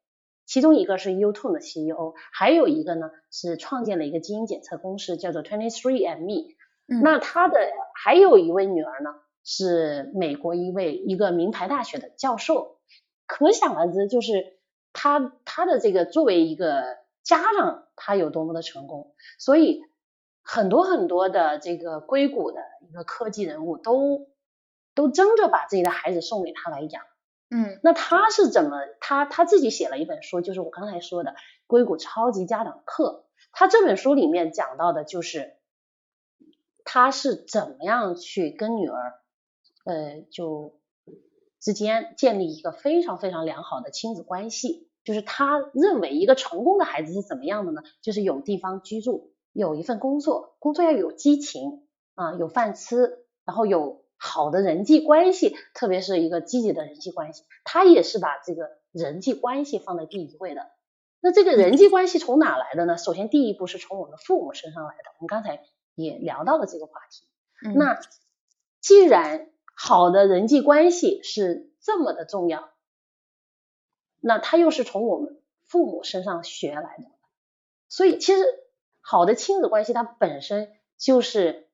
[0.46, 6.56] 其中一个是 YouTube 的 CEO，还有一个呢是创建了一个基因检测公司，叫做 Twenty Three and Me。
[7.02, 7.58] 那他的
[7.96, 9.16] 还有一位女儿呢？
[9.48, 12.80] 是美国一位一个名牌大学的教授，
[13.28, 14.58] 可想而知，就是
[14.92, 19.14] 他他的这个作为一个家长，他有多么的成功。
[19.38, 19.84] 所以
[20.42, 24.28] 很多很多的这个硅谷的一个科技人物都
[24.96, 27.04] 都争着把自己的孩子送给他来养。
[27.50, 28.78] 嗯，那他是怎么？
[29.00, 31.32] 他他自己写了一本书，就是我刚才说的
[31.68, 33.26] 《硅谷超级家长课》。
[33.52, 35.56] 他这本书里面讲到的就是
[36.84, 39.14] 他是怎么样去跟女儿。
[39.86, 40.80] 呃，就
[41.62, 47.84] 之间建立一个非常非常良好的亲子关系，就是他认为一个成功的孩子是怎么样的呢？
[48.02, 57.44] 就是有地方居住，有一份工作，工作要有激情啊，有饭吃，然后有好的人际关系，特别是一个积极的人际关系。
[57.64, 60.72] 他也是把这个人际关系放在第一位的。
[61.20, 62.98] 那这个人际关系从哪来的呢？
[62.98, 65.04] 首先第一步是从我们父母身上来的。
[65.18, 65.64] 我们刚才
[65.96, 67.28] 也聊到了这个话题。
[67.74, 68.00] 那
[68.80, 72.70] 既然好的人际关系是这么的重要，
[74.22, 77.06] 那他又是从我们父母身上学来的，
[77.90, 78.44] 所以其实
[79.02, 81.70] 好的亲子关系它本身就是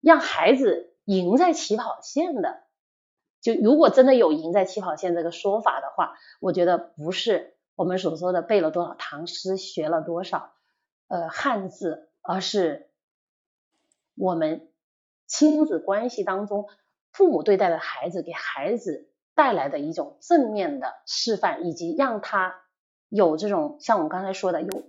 [0.00, 2.62] 让孩子赢在起跑线的。
[3.40, 10.52] 就如果真的有赢在起跑线这个说法的话，我觉得不是我们所说的背了多少唐诗，学了多少
[11.08, 12.90] 呃汉字，而是
[14.14, 14.70] 我们
[15.26, 16.68] 亲子关系当中。
[17.10, 22.54] 父母对待的孩子，给孩子带来的一种正面的示范，以及让他
[23.10, 24.84] 有这种像我刚才说的有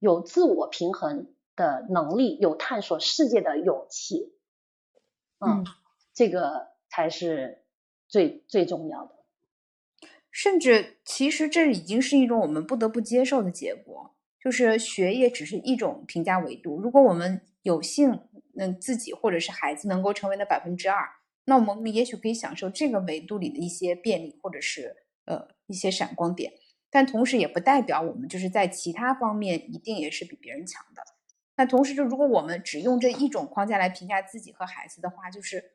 [0.00, 4.34] 有自我平衡的能力，有探索世界的勇气，
[5.40, 5.64] 嗯，
[6.14, 7.64] 这个才是
[8.08, 9.14] 最最重要的。
[10.30, 16.80] 甚至，其实这已经是一种我们不得不接受的结果，就是学业只是一种评价维度。
[16.80, 18.20] 如果我们有幸，
[18.56, 21.08] 嗯，自己或者是孩子能够成为那百分之二。
[21.46, 24.94] 那我们也许可以享受这个维度里的一些便利，或者是
[25.24, 26.52] 呃一些闪光点，
[26.90, 31.02] 但同时也不代表我们就是在其他方面一定也是比别人强的。
[31.58, 35.72] 那同时，就如果我们只用这一种框架来评价自己和孩子的话，就是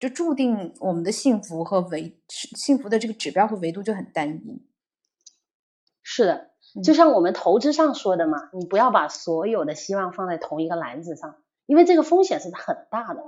[0.00, 4.66] 就注定我们的幸福和维幸福的这个指标和维度就很单一。
[6.02, 6.50] 是的，
[6.82, 13.22] 就像我们投资上说的嘛，你不要把所有的希望放在同一个篮子上，因为这个风险是很大的。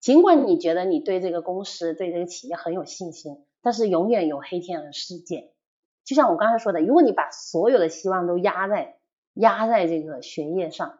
[0.00, 5.50] 尽管你觉得你对这个公司、对这个企业很有信心，但是永远有黑天鹅事件。
[6.04, 8.96] 就像我刚才说的，如果你把所有的希望都压在
[9.34, 10.98] 压在这个学业上，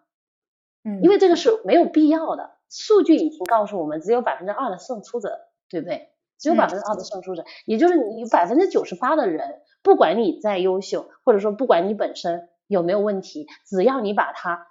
[0.87, 2.53] 嗯，因为这个是没有必要的。
[2.71, 6.11] 数据已经告诉我们，只有百分之二的胜出者，对不对？
[6.39, 14.69] 只有百分之二的胜出者，也就是你百分之九十八的人，不管你再优秀，或者说不管你本身有没有问题，只要你把它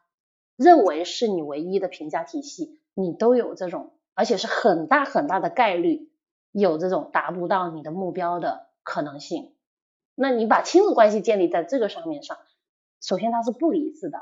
[0.55, 6.11] 认为是你唯一的评价体系，你都有这种，而且是很大很大的概率
[6.51, 9.53] 有这种达不到你的目标的可能性。
[10.13, 12.38] 那你把亲子关系建立在这个上面上，
[13.01, 14.20] 首先它是不理智的，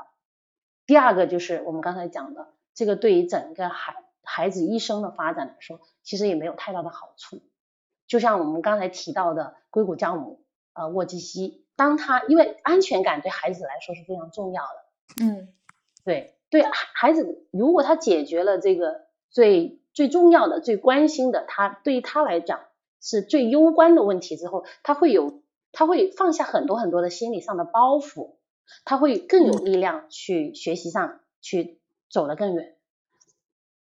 [0.86, 7.40] 第二个就是我们刚才讲的，这个对于整个孩孩子一生的发展来说，其实也没有太大的好处。
[8.06, 15.48] 就像我们刚才提到的硅谷教母呃沃基西，当他因为安全感对孩子来说是非常重要的，嗯，
[16.04, 22.60] 对对孩孩子，如果他解决了这个最最重要的、最关心的，他对于他来讲
[23.00, 25.40] 是最攸关的问题之后，他会有
[25.72, 28.34] 他会放下很多很多的心理上的包袱，
[28.84, 32.76] 他会更有力量去学习上去走得更远。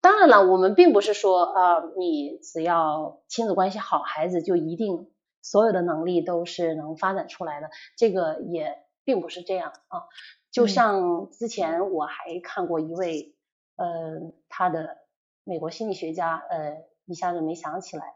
[0.02, 5.10] 当然了，我们并不是说呃，你只要亲子关系好，孩子就一定
[5.42, 10.04] 所有的能力都是能发展出来的，这个也并不是这样啊。
[10.52, 13.34] 就像之前我还看过一位
[13.76, 14.98] 呃，他的
[15.46, 18.14] 美国心理学家，呃，一下子没想起来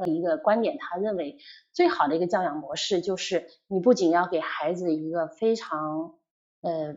[0.00, 1.38] 的一个观点，他认为
[1.72, 6.16] 最好的一个教养模式就是你不仅要给孩子一个非常
[6.62, 6.96] 呃。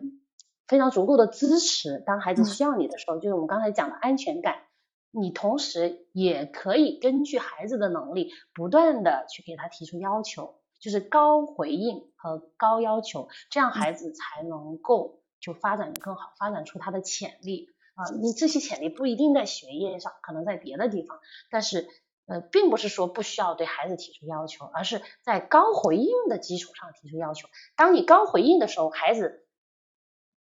[0.65, 4.63] 非常足够的支持，当孩子需要你的时候，就是我们刚才讲的安全感。
[5.11, 18.09] 你同时也可以根据孩子的能力，不断的去给他提出要求，就是高回应和高要求，这样孩子才能够就发展的更好，发展出他的潜力啊。
[18.21, 21.19] 你这些潜力不一定在学业上，可能在别的地方，
[21.51, 21.87] 但是
[22.25, 27.47] 呃，并不是说不需要对孩子提出要求，而是在高回应的基础上提出要求。
[27.75, 29.39] 当你高回应的时候，孩子。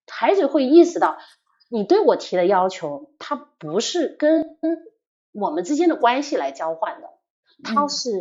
[0.07, 1.17] 孩子会意识到，
[1.67, 4.45] 你对我提的要求，他不是跟
[5.31, 7.09] 我们之间的关系来交换的，
[7.63, 8.11] 他是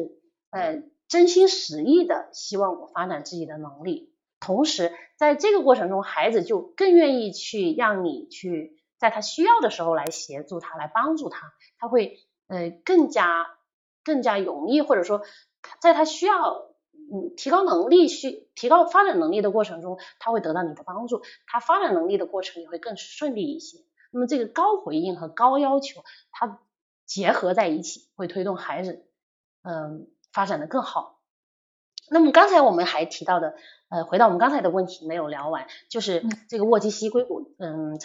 [0.48, 4.14] 呃真心实意的希望我发展自己的能力。
[4.40, 13.56] 同时，在这个过程中，孩子就更愿意去让你去在他需要的时候来协助他，来帮助他，他会呃更加
[14.04, 15.22] 更加容易，或者说
[15.80, 16.66] 在他需要。
[17.12, 23.84] 嗯，提高能力需提高发展能力的过程中，他会得到你的帮助，他发展能力的过程也会更顺利一些。
[24.10, 26.60] 那么这个高回应和高要求，它
[27.04, 29.04] 结合在一起，会推动孩子
[29.62, 31.18] 嗯发展的更好。
[32.08, 33.54] 那么刚才我们还提到的，
[33.90, 38.00] 呃，回到我们刚才的问题没有聊完，就是这个沃基西硅谷嗯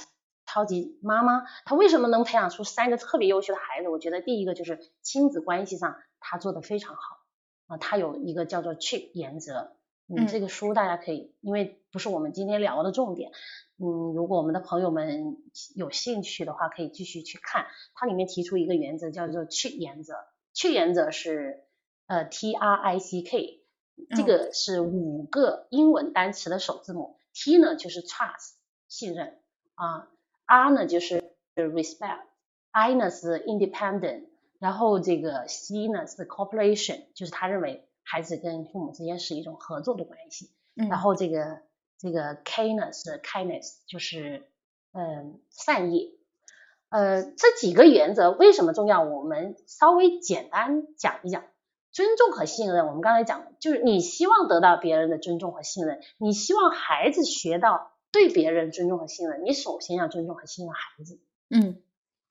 [0.51, 3.89] 超级妈妈，她为什么能培养出三个特别优秀的孩子？
[3.89, 7.01] 我觉得第一个就是亲子关系上她做的非常好。
[7.67, 9.73] 啊，她有一个叫做 CHIP 原则，
[10.07, 13.31] 嗯，这个书大家可以，因为不是我们今天聊的重点，
[13.77, 13.85] 嗯，
[14.15, 15.37] 如果我们的朋友们
[15.75, 20.15] 有兴趣的话，可以继续去看，它里面提出一个原则叫做 CHIP 原则
[20.55, 21.63] ，CHIP 原则是
[22.07, 23.61] 呃 T R I C K，
[24.15, 28.53] 这个是五个英文单词的首字母，T 呢就是 trust
[28.87, 29.37] 信任。
[29.75, 30.09] 啊
[30.49, 31.23] ，R 呢就是
[31.55, 34.25] respect，I 呢是 independent。
[34.57, 40.49] 然后这个 C 呢是 cooperation，就是他认为孩子跟父母之间是一种合作的关系。
[40.73, 41.59] 然后这个
[41.97, 44.49] 这个 K 呢是 kindness，就是
[44.91, 46.17] 嗯善意。
[46.89, 49.03] 呃，这几个原则为什么重要？
[49.03, 51.43] 我们稍微简单讲一讲。
[51.91, 61.19] 尊重和信任，我们刚才讲的就是你希望得到别人的尊重和信任，你希望孩子学到对别人尊重和信任，你首先要尊重和信任孩子。
[61.49, 61.81] 嗯。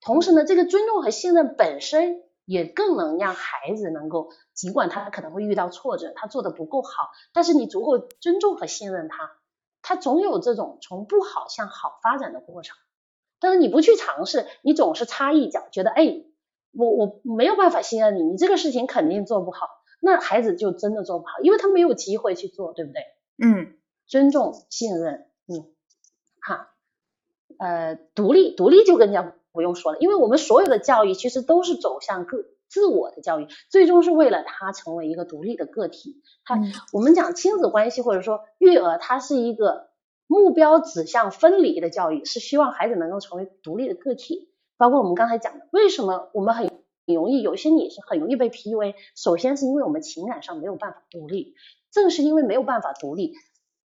[0.01, 9.31] 同时呢，这个尊重和信任本身也更能让孩子能够，尽管他可能会遇到挫折，他做的不够好，但是你足够尊重和信任他，
[9.81, 12.77] 他总有这种从不好向好发展的过程。
[13.41, 16.23] 但是你不去尝试，你总是插一脚，觉得哎，
[16.71, 19.67] 我我没有办法信任你，你这个事情肯定做不好，
[19.99, 23.01] 那孩子就真的做不好，因为他没有机会去做，对不对？
[23.43, 23.75] 嗯，
[24.07, 25.65] 尊重、信任，嗯，
[26.39, 26.69] 哈，
[27.57, 29.35] 呃，独立，独立就更加。
[29.51, 36.21] 不用说了，因为我们所有的教育其实都是走向个自我的教育，最终是为了他成为一个独立的个体。
[36.45, 36.61] 他
[36.93, 39.89] 我们讲亲子关系或者说育儿，它是一个
[40.27, 44.51] 目标指向分离的教育，是希望孩子能够成为独立的个体。
[44.77, 46.69] 包括我们刚才讲的，为什么我们很
[47.07, 51.55] 容易有些你是很容易被 PUA，首先是因为我们情感上没有办法独立，
[51.89, 53.33] 正是因为没有办法独立。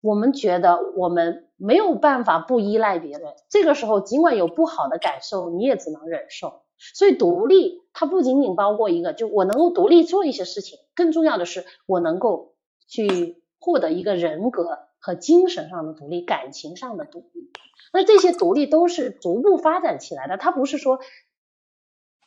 [0.02, 6.62] 我们觉得我们没有办法不依赖别人，这个时候尽管有不好的感受，你也只能忍受。
[6.78, 12.54] 所以独立它不仅仅包括一个，就我能够独立做一些事情，更重要的是我能够
[12.86, 17.50] 去获得一个人格和精神上的独立、感情上的独立。
[17.92, 20.98] 那这些独立都是逐步发展起来的，它不是说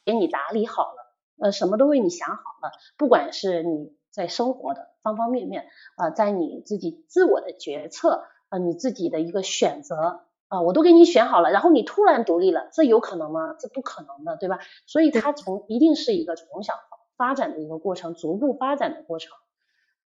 [0.03, 13.55] 给你打理好了，呃，什么都为你想好了，不管是你在生活的方方面面啊，在你自己自我的决策啊，你自己的一个选择啊，我都给你选好了，然后你突然独立了，这有可能吗？
[13.59, 14.59] 这不可能的，对吧？
[14.85, 16.73] 所以它从一定是一个从小
[17.15, 19.31] 发展的一个过程，逐步发展的过程。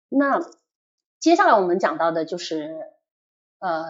[0.09, 0.41] 那
[1.21, 2.77] 接下来我们讲到的就是
[3.59, 3.85] 呃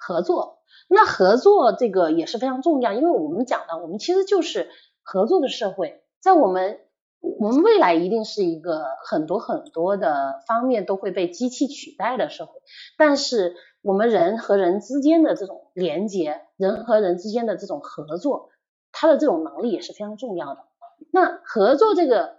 [0.00, 4.70] 合作，那合作这个也是非常重要，因为我们讲的我们其实就是
[5.02, 6.80] 合作的社会，在我们
[7.20, 12.52] 我们未来一定是一个很多很多的方面都会被机器取代的社会，
[12.96, 18.50] 但是我们人和人之间的这种连接，人和人之间的这种合作，
[18.92, 20.64] 他的这种能力也是非常重要的。
[21.12, 22.38] 那合作这个，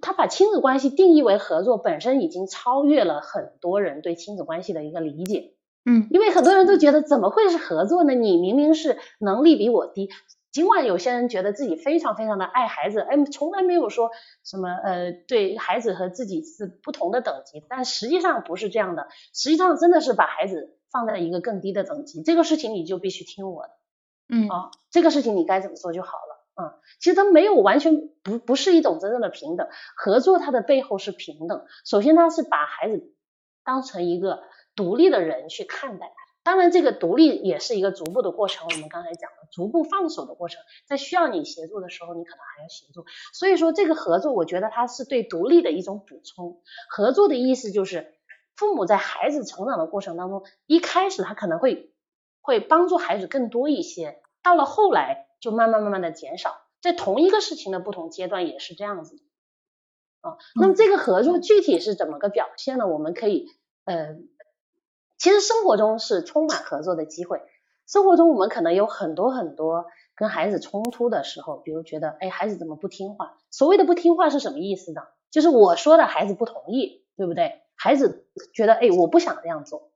[0.00, 5.54] 他把亲子关系定义为合作，本身已经超越了很多人对亲子关系的一个理解。
[5.84, 8.14] 嗯，因为很多人都觉得怎么会是合作呢？
[8.14, 10.10] 你明明是能力比我低，
[10.52, 14.10] 尽管有些人觉得自己非常非常的爱孩子，哎，从来没有说
[14.44, 23.70] 什么呃对孩子和自己是不同的等级，但实际上不是这样的，实际上真的是把孩子放在一个更低的等级，这个事情你就必须听我的，
[24.28, 26.36] 嗯啊，这个事情你该怎么做就好了。
[26.54, 31.64] 啊，其实它没有完全不不是一种真正的平等合作，它的背后是平等。
[31.86, 33.14] 首先，它是把孩子
[33.64, 34.42] 当成一个
[34.74, 38.68] 独立的人去看待，当然这个独立也是一个逐步的过程。
[38.70, 43.04] 我们刚才讲了，逐步放手的过程，在需要你协助的时候，你可能还要协助。
[43.32, 46.60] 所以说，这个合作，我觉得它是对独立的一种补充。
[46.88, 48.14] 合作的意思就是，
[48.54, 51.92] 父母在孩子成长的过程当中，一开始他可能会
[52.40, 55.26] 会帮助孩子更多一些，到了后来。
[55.40, 59.16] 就慢慢慢慢的减少，在同一个事情的不同阶段也是这样子
[60.20, 60.36] 啊。
[60.54, 62.86] 那么这个合作具体是怎么个表现呢？
[62.86, 63.48] 我们可以
[63.86, 64.18] 呃，
[65.20, 67.42] 其实生活中是充满合作的机会。
[67.86, 69.84] 生活中我们可能有很多很多
[70.16, 73.36] 跟孩子冲突的时候，比如觉得哎孩子怎么不听话？
[73.50, 75.02] 所谓的不听话是什么意思呢？
[75.30, 77.60] 就是我说的孩子不同意，对不对？
[77.76, 79.90] 孩子觉得哎我不想这样做，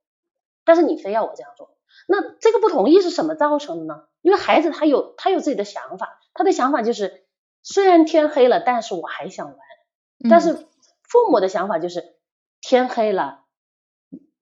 [0.65, 1.71] 但是你非要我这样做。
[2.07, 4.05] 那这个不同意是什么造成的呢？
[4.21, 7.25] 因为孩子他有他有自己的想法，他的想法就是
[7.63, 9.57] 虽然天黑了，但是我还想玩。
[10.29, 10.67] 但是
[11.03, 12.17] 父母的想法就是
[12.61, 13.44] 天黑了，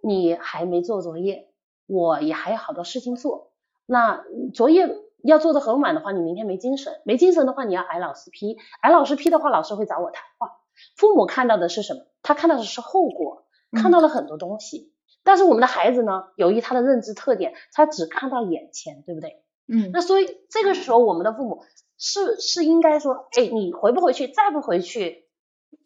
[0.02, 1.48] 你还没做作业，
[1.86, 3.52] 我也还有好多事情做。
[3.86, 4.88] 那作业
[5.22, 10.58] 要做的很晚的话，你明天没精神，没精神的话，你要挨老师批，挨老师批的话，老师会找我谈话。
[10.96, 12.02] 父母看到的是什么？
[12.22, 14.92] 他看到的是后果，看到了很多东西。
[15.22, 19.44] 但是我们的孩子呢，由于他的认知特点，他只看到眼前，对不对？
[19.68, 19.90] 嗯。
[19.92, 21.62] 那所以这个时候，我们的父母
[21.96, 24.26] 是是应该说，哎，你回不回去？
[24.26, 25.26] 再不回去，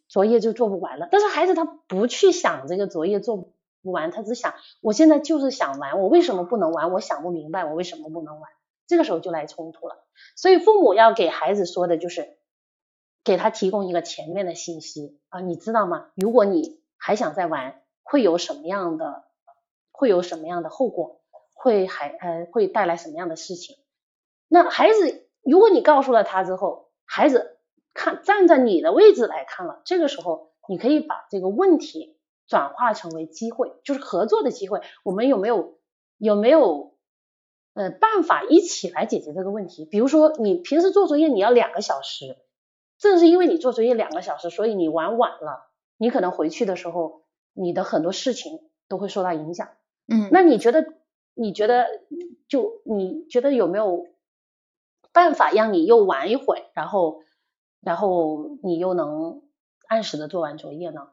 [0.08, 1.08] 作业就做不完了。
[1.10, 3.52] 但是孩子他不去想这个作业做
[3.86, 6.92] 不玩，他只想我现在就是想玩，我为什么不能玩？
[6.92, 8.50] 我想不明白，我为什么不能玩？
[8.86, 10.04] 这个时候就来冲突了。
[10.34, 12.36] 所以父母要给孩子说的就是，
[13.24, 16.08] 给他提供一个前面的信息啊，你知道吗？
[16.16, 19.24] 如果你还想再玩，会有什么样的？
[19.92, 21.22] 会有什么样的后果？
[21.54, 23.76] 会还呃会带来什么样的事情？
[24.48, 27.58] 那孩子，如果你告诉了他之后，孩子
[27.94, 32.15] 看站在你的位置来看了，这个时候你可以把这个问题
[32.46, 34.80] 转化成为机会，就是合作的机会。
[35.04, 35.78] 我们有没有
[36.18, 36.94] 有没有
[37.74, 39.84] 呃办法一起来解决这个问题？
[39.84, 42.38] 比如说你平时做作业你要两个小时，
[42.98, 47.22] 正是因为你做作业两个小时，所以你玩晚了，你可能回去的时候
[47.52, 49.68] 你的很多事情都会受到影响。
[50.08, 50.86] 嗯，那你觉得？
[51.34, 51.86] 你觉得？
[52.48, 54.06] 就你觉得有没有
[55.12, 57.24] 办法让你又玩一会，然后，
[57.80, 59.42] 然后你又能
[59.88, 61.08] 按时的做完作业呢？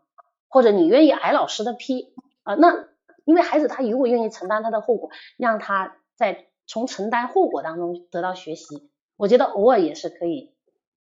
[0.53, 2.53] 或者你愿意挨老师的批啊？
[2.53, 2.87] 那
[3.25, 10.53] 因为孩子他如果愿意承担他的后果，让他在从承担后果当中得到学习，我觉得偶尔也是可以，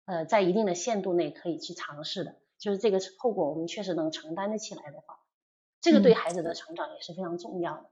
[0.05, 2.34] 呃，在一定的限度内可以去尝试的。
[2.59, 5.18] 就是这个后果我们确实能承担得起来的话。
[5.80, 7.84] 这个对孩子的成长也是非常重要的。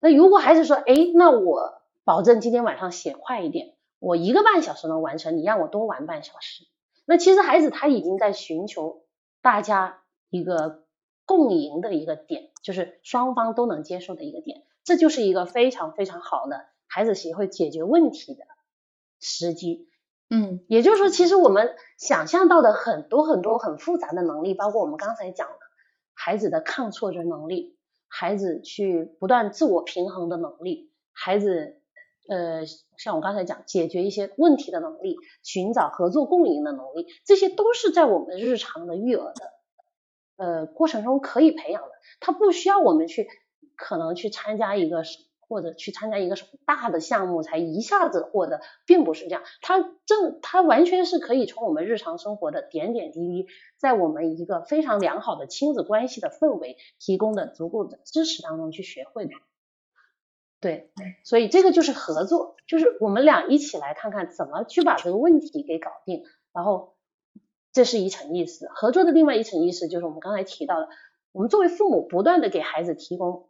[0.00, 6.64] 那如果孩子说，哎，那我保证今天晚上写快一点，我一个半小时能完成，你让我多玩半小时。
[7.04, 9.04] 那其实孩子他已经在寻求
[9.42, 10.01] 大家
[10.32, 10.82] 一个
[11.26, 18.44] 共赢的一个点，就是双方都能接受的一个点，这就是一个非常非常好的孩子协会解决问题的
[19.20, 19.88] 时机。
[20.30, 25.54] 嗯，也就是说，其实我们想象到的很多很多很复杂的能力，包括我们刚才讲的。
[26.14, 27.76] 孩子的抗挫折能力，
[28.06, 31.80] 孩子去不断自我平衡的能力，孩子
[32.28, 32.64] 呃
[32.96, 39.52] 像我刚才讲解决一些问题的能力，寻找合作共赢的能力，这些都是在我们日常的育儿的
[40.42, 43.28] 呃过程中可以培养的，他不需要我们去
[43.76, 45.04] 可能去参加一个
[45.38, 49.42] 或者去参加一个什么大的项目才一下子获得，并不是这样。
[49.60, 59.32] 它正它完全是可以从我们日常生活的点点滴滴，在我们一个非常良好的亲子关系的氛围提供的足够的支持当中去学会的。
[60.58, 60.90] 对，
[61.24, 66.24] 所以这个就是合作，就是我们俩一起来看看怎么去把这个问题给搞定。
[66.54, 66.91] 然后
[67.72, 70.88] 这是一层意思，合作的另外一层意思就是我们刚才提到的，
[71.32, 73.48] 我们作为父母不断的给孩子提供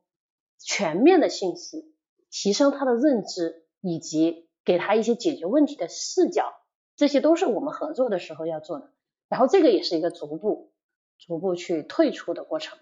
[0.58, 1.92] 全面的信息，
[2.30, 6.54] 提升他的认知，以及给他一些解决问题的视角，
[6.96, 8.92] 这些都是我们合作的时候要做的。
[9.28, 10.72] 然后这个也是一个逐步
[11.18, 12.78] 逐步去退出的过程，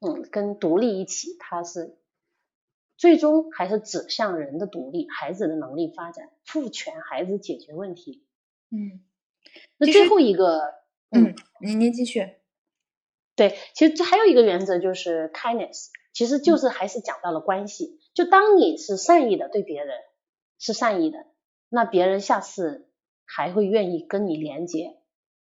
[0.00, 1.96] 嗯，跟独立一起，它是。
[2.96, 8.26] 最终还是指向人的独立，孩子的能力发展，赋权孩子解决问题。
[8.68, 9.02] 嗯，
[9.78, 10.60] 那最后一个，
[11.10, 12.26] 嗯，您您继续。
[13.36, 17.98] 对，其实这还有一个原则就是 kindness，其实就是还是讲到了关系。
[18.12, 19.96] 就当你是善意的对别人
[20.58, 21.26] 是善意的，
[21.68, 22.90] 那别人下次
[23.24, 24.98] 还会愿意跟你连接，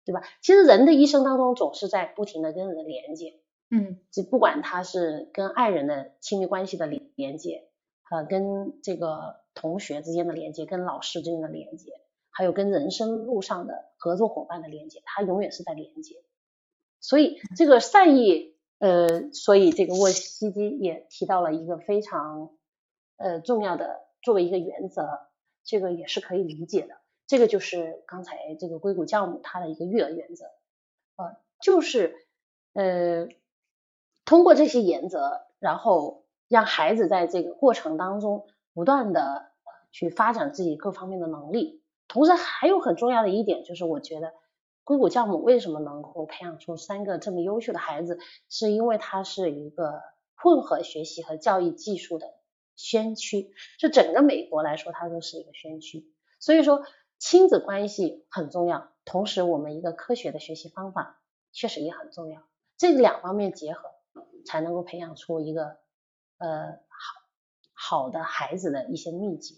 [0.05, 0.21] 对吧？
[0.41, 3.39] 其实人的一生当中总是在不停的跟人连接。
[3.69, 7.67] 嗯，就不管他是跟爱人的亲密关系的连连接，
[8.11, 11.91] 呃，跟这个同学之间的连接，跟老师之间的连接，
[12.37, 16.21] 还有跟人生路上的合作伙伴的连接，他永远是在连接。
[16.99, 22.51] 所以这个善意，呃，所以这个沃西基也提到了一个非常
[23.15, 25.27] 呃重要的作为一个原则，
[25.63, 26.97] 这个也是可以理解的。
[27.25, 30.45] 这个就是刚才这个硅谷教母他的一个育儿原则，
[31.15, 32.15] 呃，就是
[32.73, 33.27] 呃。
[34.29, 39.53] 通过这些原则，然后让孩子在这个过程当中不断的
[39.93, 41.81] 去发展自己各方面的能力。
[42.07, 44.33] 同时还有很重要的一点就是，我觉得
[44.83, 50.01] 硅谷教母为什么能够培养出三个这么优秀的孩子，是因为它是一个
[50.35, 52.27] 混合学习和教育技术的
[52.75, 53.51] 先驱。
[53.79, 56.11] 就整个美国来说，它都是一个先驱。
[56.39, 56.85] 所以说
[57.17, 62.41] 亲子关系很重要，同时我们一个科学的学习方法确实也很重要。
[62.77, 63.91] 这两方面结合。
[64.45, 65.77] 才能够培养出一个
[66.37, 69.55] 呃好好的孩子的一些秘诀，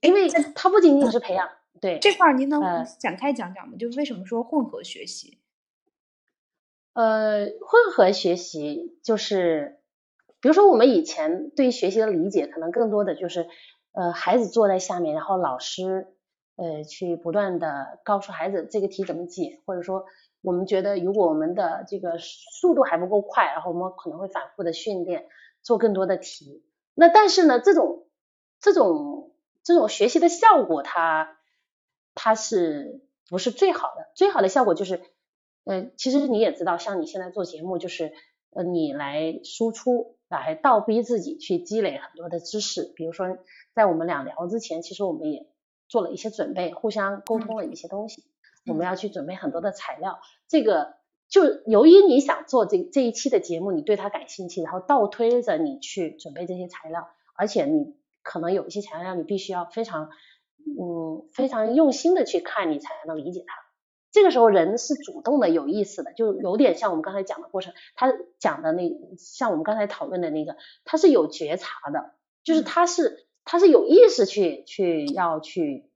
[0.00, 1.48] 因为它不仅仅是培养，
[1.80, 2.60] 对这块儿您能
[2.98, 3.76] 展开讲讲吗？
[3.78, 5.38] 就为什么说混合学习？
[6.92, 9.78] 呃，混合学习就是，
[10.40, 13.48] 比如说我们以前对学习的理解，可能更多的就是
[13.92, 16.08] 呃孩子坐在下面，然后老师
[16.56, 20.04] 呃去不断的告诉孩子这个题怎么解，或者说。
[20.42, 25.26] 我们觉得，如果我们的这个速度还不够快，然后我们可能会反复的训练，
[25.60, 26.62] 做更多的题。
[26.94, 28.06] 那但是呢，这种
[28.60, 29.32] 这种
[29.64, 31.35] 这种学习的效果，它
[32.16, 33.00] 它是
[33.30, 34.10] 不是最好的？
[34.16, 35.00] 最好的效果就是，
[35.62, 38.12] 呃，其实你也知道，像你现在做节目，就是
[38.50, 42.92] 呃，你来输出，来倒逼自己去积累很多的知识。
[42.96, 43.38] 比如说，
[43.74, 45.46] 在我们俩聊之前，其实我们也
[45.88, 48.24] 做了一些准备，互相沟通了一些东西。
[48.66, 50.96] 我们要去准备很多的材料，这个
[51.28, 60.10] 就由于你想做这这一期的节目，你对它感兴趣，然后倒推着你去准备这些材料，而且你可能有一些材料你必须要非常
[60.66, 63.54] 嗯非常用心的去看，你才能理解它。
[64.12, 75.90] 这个时候人是主动的、有意思的，就有点像我们刚才讲的过程，他讲的那像我们刚才讨论的那个，他是有觉察的，就是他是他是有意识去去要去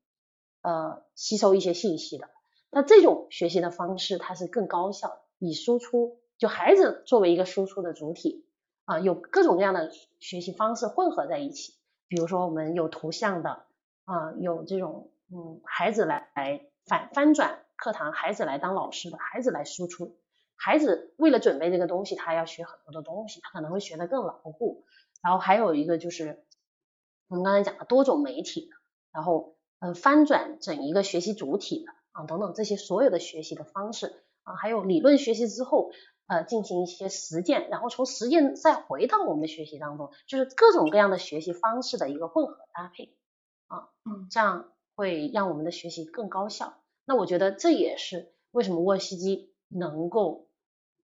[0.63, 2.29] 呃吸收一些信息的。
[2.71, 8.45] 那这种学习的方式，它是更高效，以输出就孩子作为一个输出的主体
[8.85, 11.73] 啊，有各种各样的学习方式混合在一起。
[12.07, 13.65] 比如说我们有图像的
[14.11, 20.17] 啊，有这种嗯孩子来来反翻转课堂，孩子来当老师的，孩子来输出。
[20.57, 24.85] 孩子为了准备这个东西，他要学很多的东西，他可能会学得更牢固。
[25.23, 26.45] 然后还有一个就是
[27.29, 28.77] 我们刚才讲的多种媒体的，
[29.13, 31.93] 然后嗯翻转整一个学习主体的。
[32.13, 35.93] 啊，等等这些所有的学习的方式啊，还有理论学习之后，
[36.27, 43.15] 呃，进行一些实践，然后从实践再回到我们的学习当中，就是各种各样的学习方式的一个混合搭配
[43.71, 46.75] 啊，嗯，这样会让我们的学习更高效。
[47.05, 50.49] 那我觉得这也是为什么沃西基能够，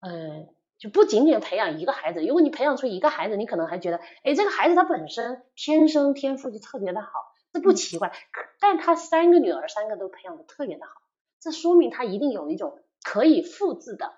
[0.01, 0.47] 呃，
[0.77, 7.09] 就不仅仅培养一个孩子，如果你培养出一个孩子，你可能还觉得，哎，这个孩子他本身天生天赋就特别的好。
[7.53, 8.11] 这不奇怪，
[8.59, 11.01] 但他三个女儿，三个都培养的特别的好，
[11.39, 14.13] 这说明他一定有一种可以复制的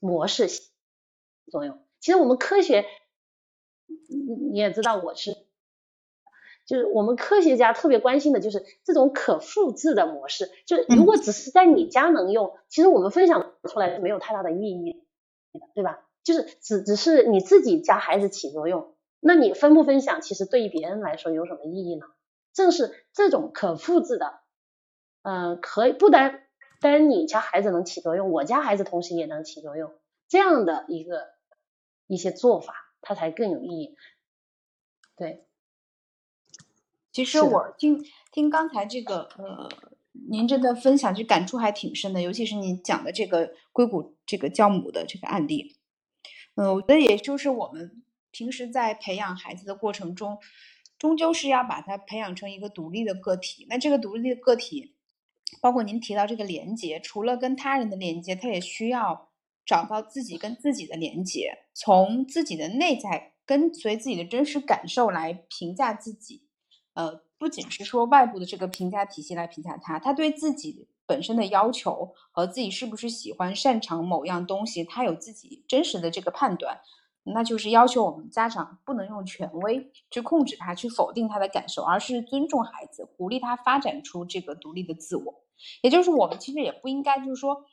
[0.00, 0.48] 模式
[1.50, 1.80] 作用。
[2.00, 2.84] 其实我们科学，
[4.08, 5.41] 你也知道，我是，
[6.72, 10.50] 就是我们科学家特别关心的就是这种可复制的模式。
[10.64, 15.04] 就是如果只是在你家能用，其实我们分享出来是没有太大的意义，
[15.74, 16.00] 对吧？
[16.24, 22.06] 就是只只是你自己家孩子起作用，那你分不分享，其实对于别人来说有什么意义呢？
[22.54, 24.40] 正是这种可复制的，
[25.20, 26.40] 嗯，可以不单
[26.80, 29.92] 单你家孩子能起作用，我家孩子同时也能起作用，
[30.26, 31.26] 这样的一个
[32.06, 33.94] 一些做法，它才更有意义。
[35.16, 35.46] 对，
[37.12, 38.02] 其实我听
[38.32, 39.68] 听刚才这个呃，
[40.30, 45.76] 您这个分享就感触还挺深的，尤其是您讲的这个硅谷这个教母的这个案例。
[46.54, 50.38] 嗯，我觉得也就是我们平时在培养孩子的过程中，
[50.98, 53.66] 终究是要把他培养成一个独立的个体。
[53.68, 54.94] 那这个独立的个体，
[55.60, 59.30] 包括您提到这个连接，除了跟他人的连接，他也需要
[59.66, 66.46] 找到自己跟自己的连接，从自己的内在跟随自己的真实感受来评价自己。
[66.94, 70.88] 呃，不仅是说外部的这个评价体系来评价他，他对自己。
[71.04, 76.80] 本身的要求和自己是不是喜欢擅长某样东西，他有自己真实的这个判断，
[77.24, 85.44] 那就是要求我们家长不能用权威去控制他，去否定他的感受，而是尊重孩子，鼓励他发展出这个独立的自我。
[85.82, 87.64] 也就是我们其实也不应该，就是说，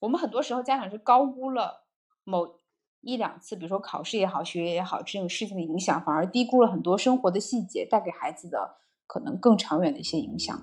[0.00, 1.84] 我们很多时候家长是高估了
[2.24, 2.58] 某
[3.02, 8.76] 一两次，比如说考试也好，学业也好这种事情的影响，反而低估了很多生活的细节带给孩子的
[9.06, 10.56] 可能更长远的一些影响。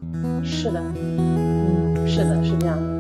[0.44, 0.82] 是的。
[2.08, 2.99] 是的，是这样的。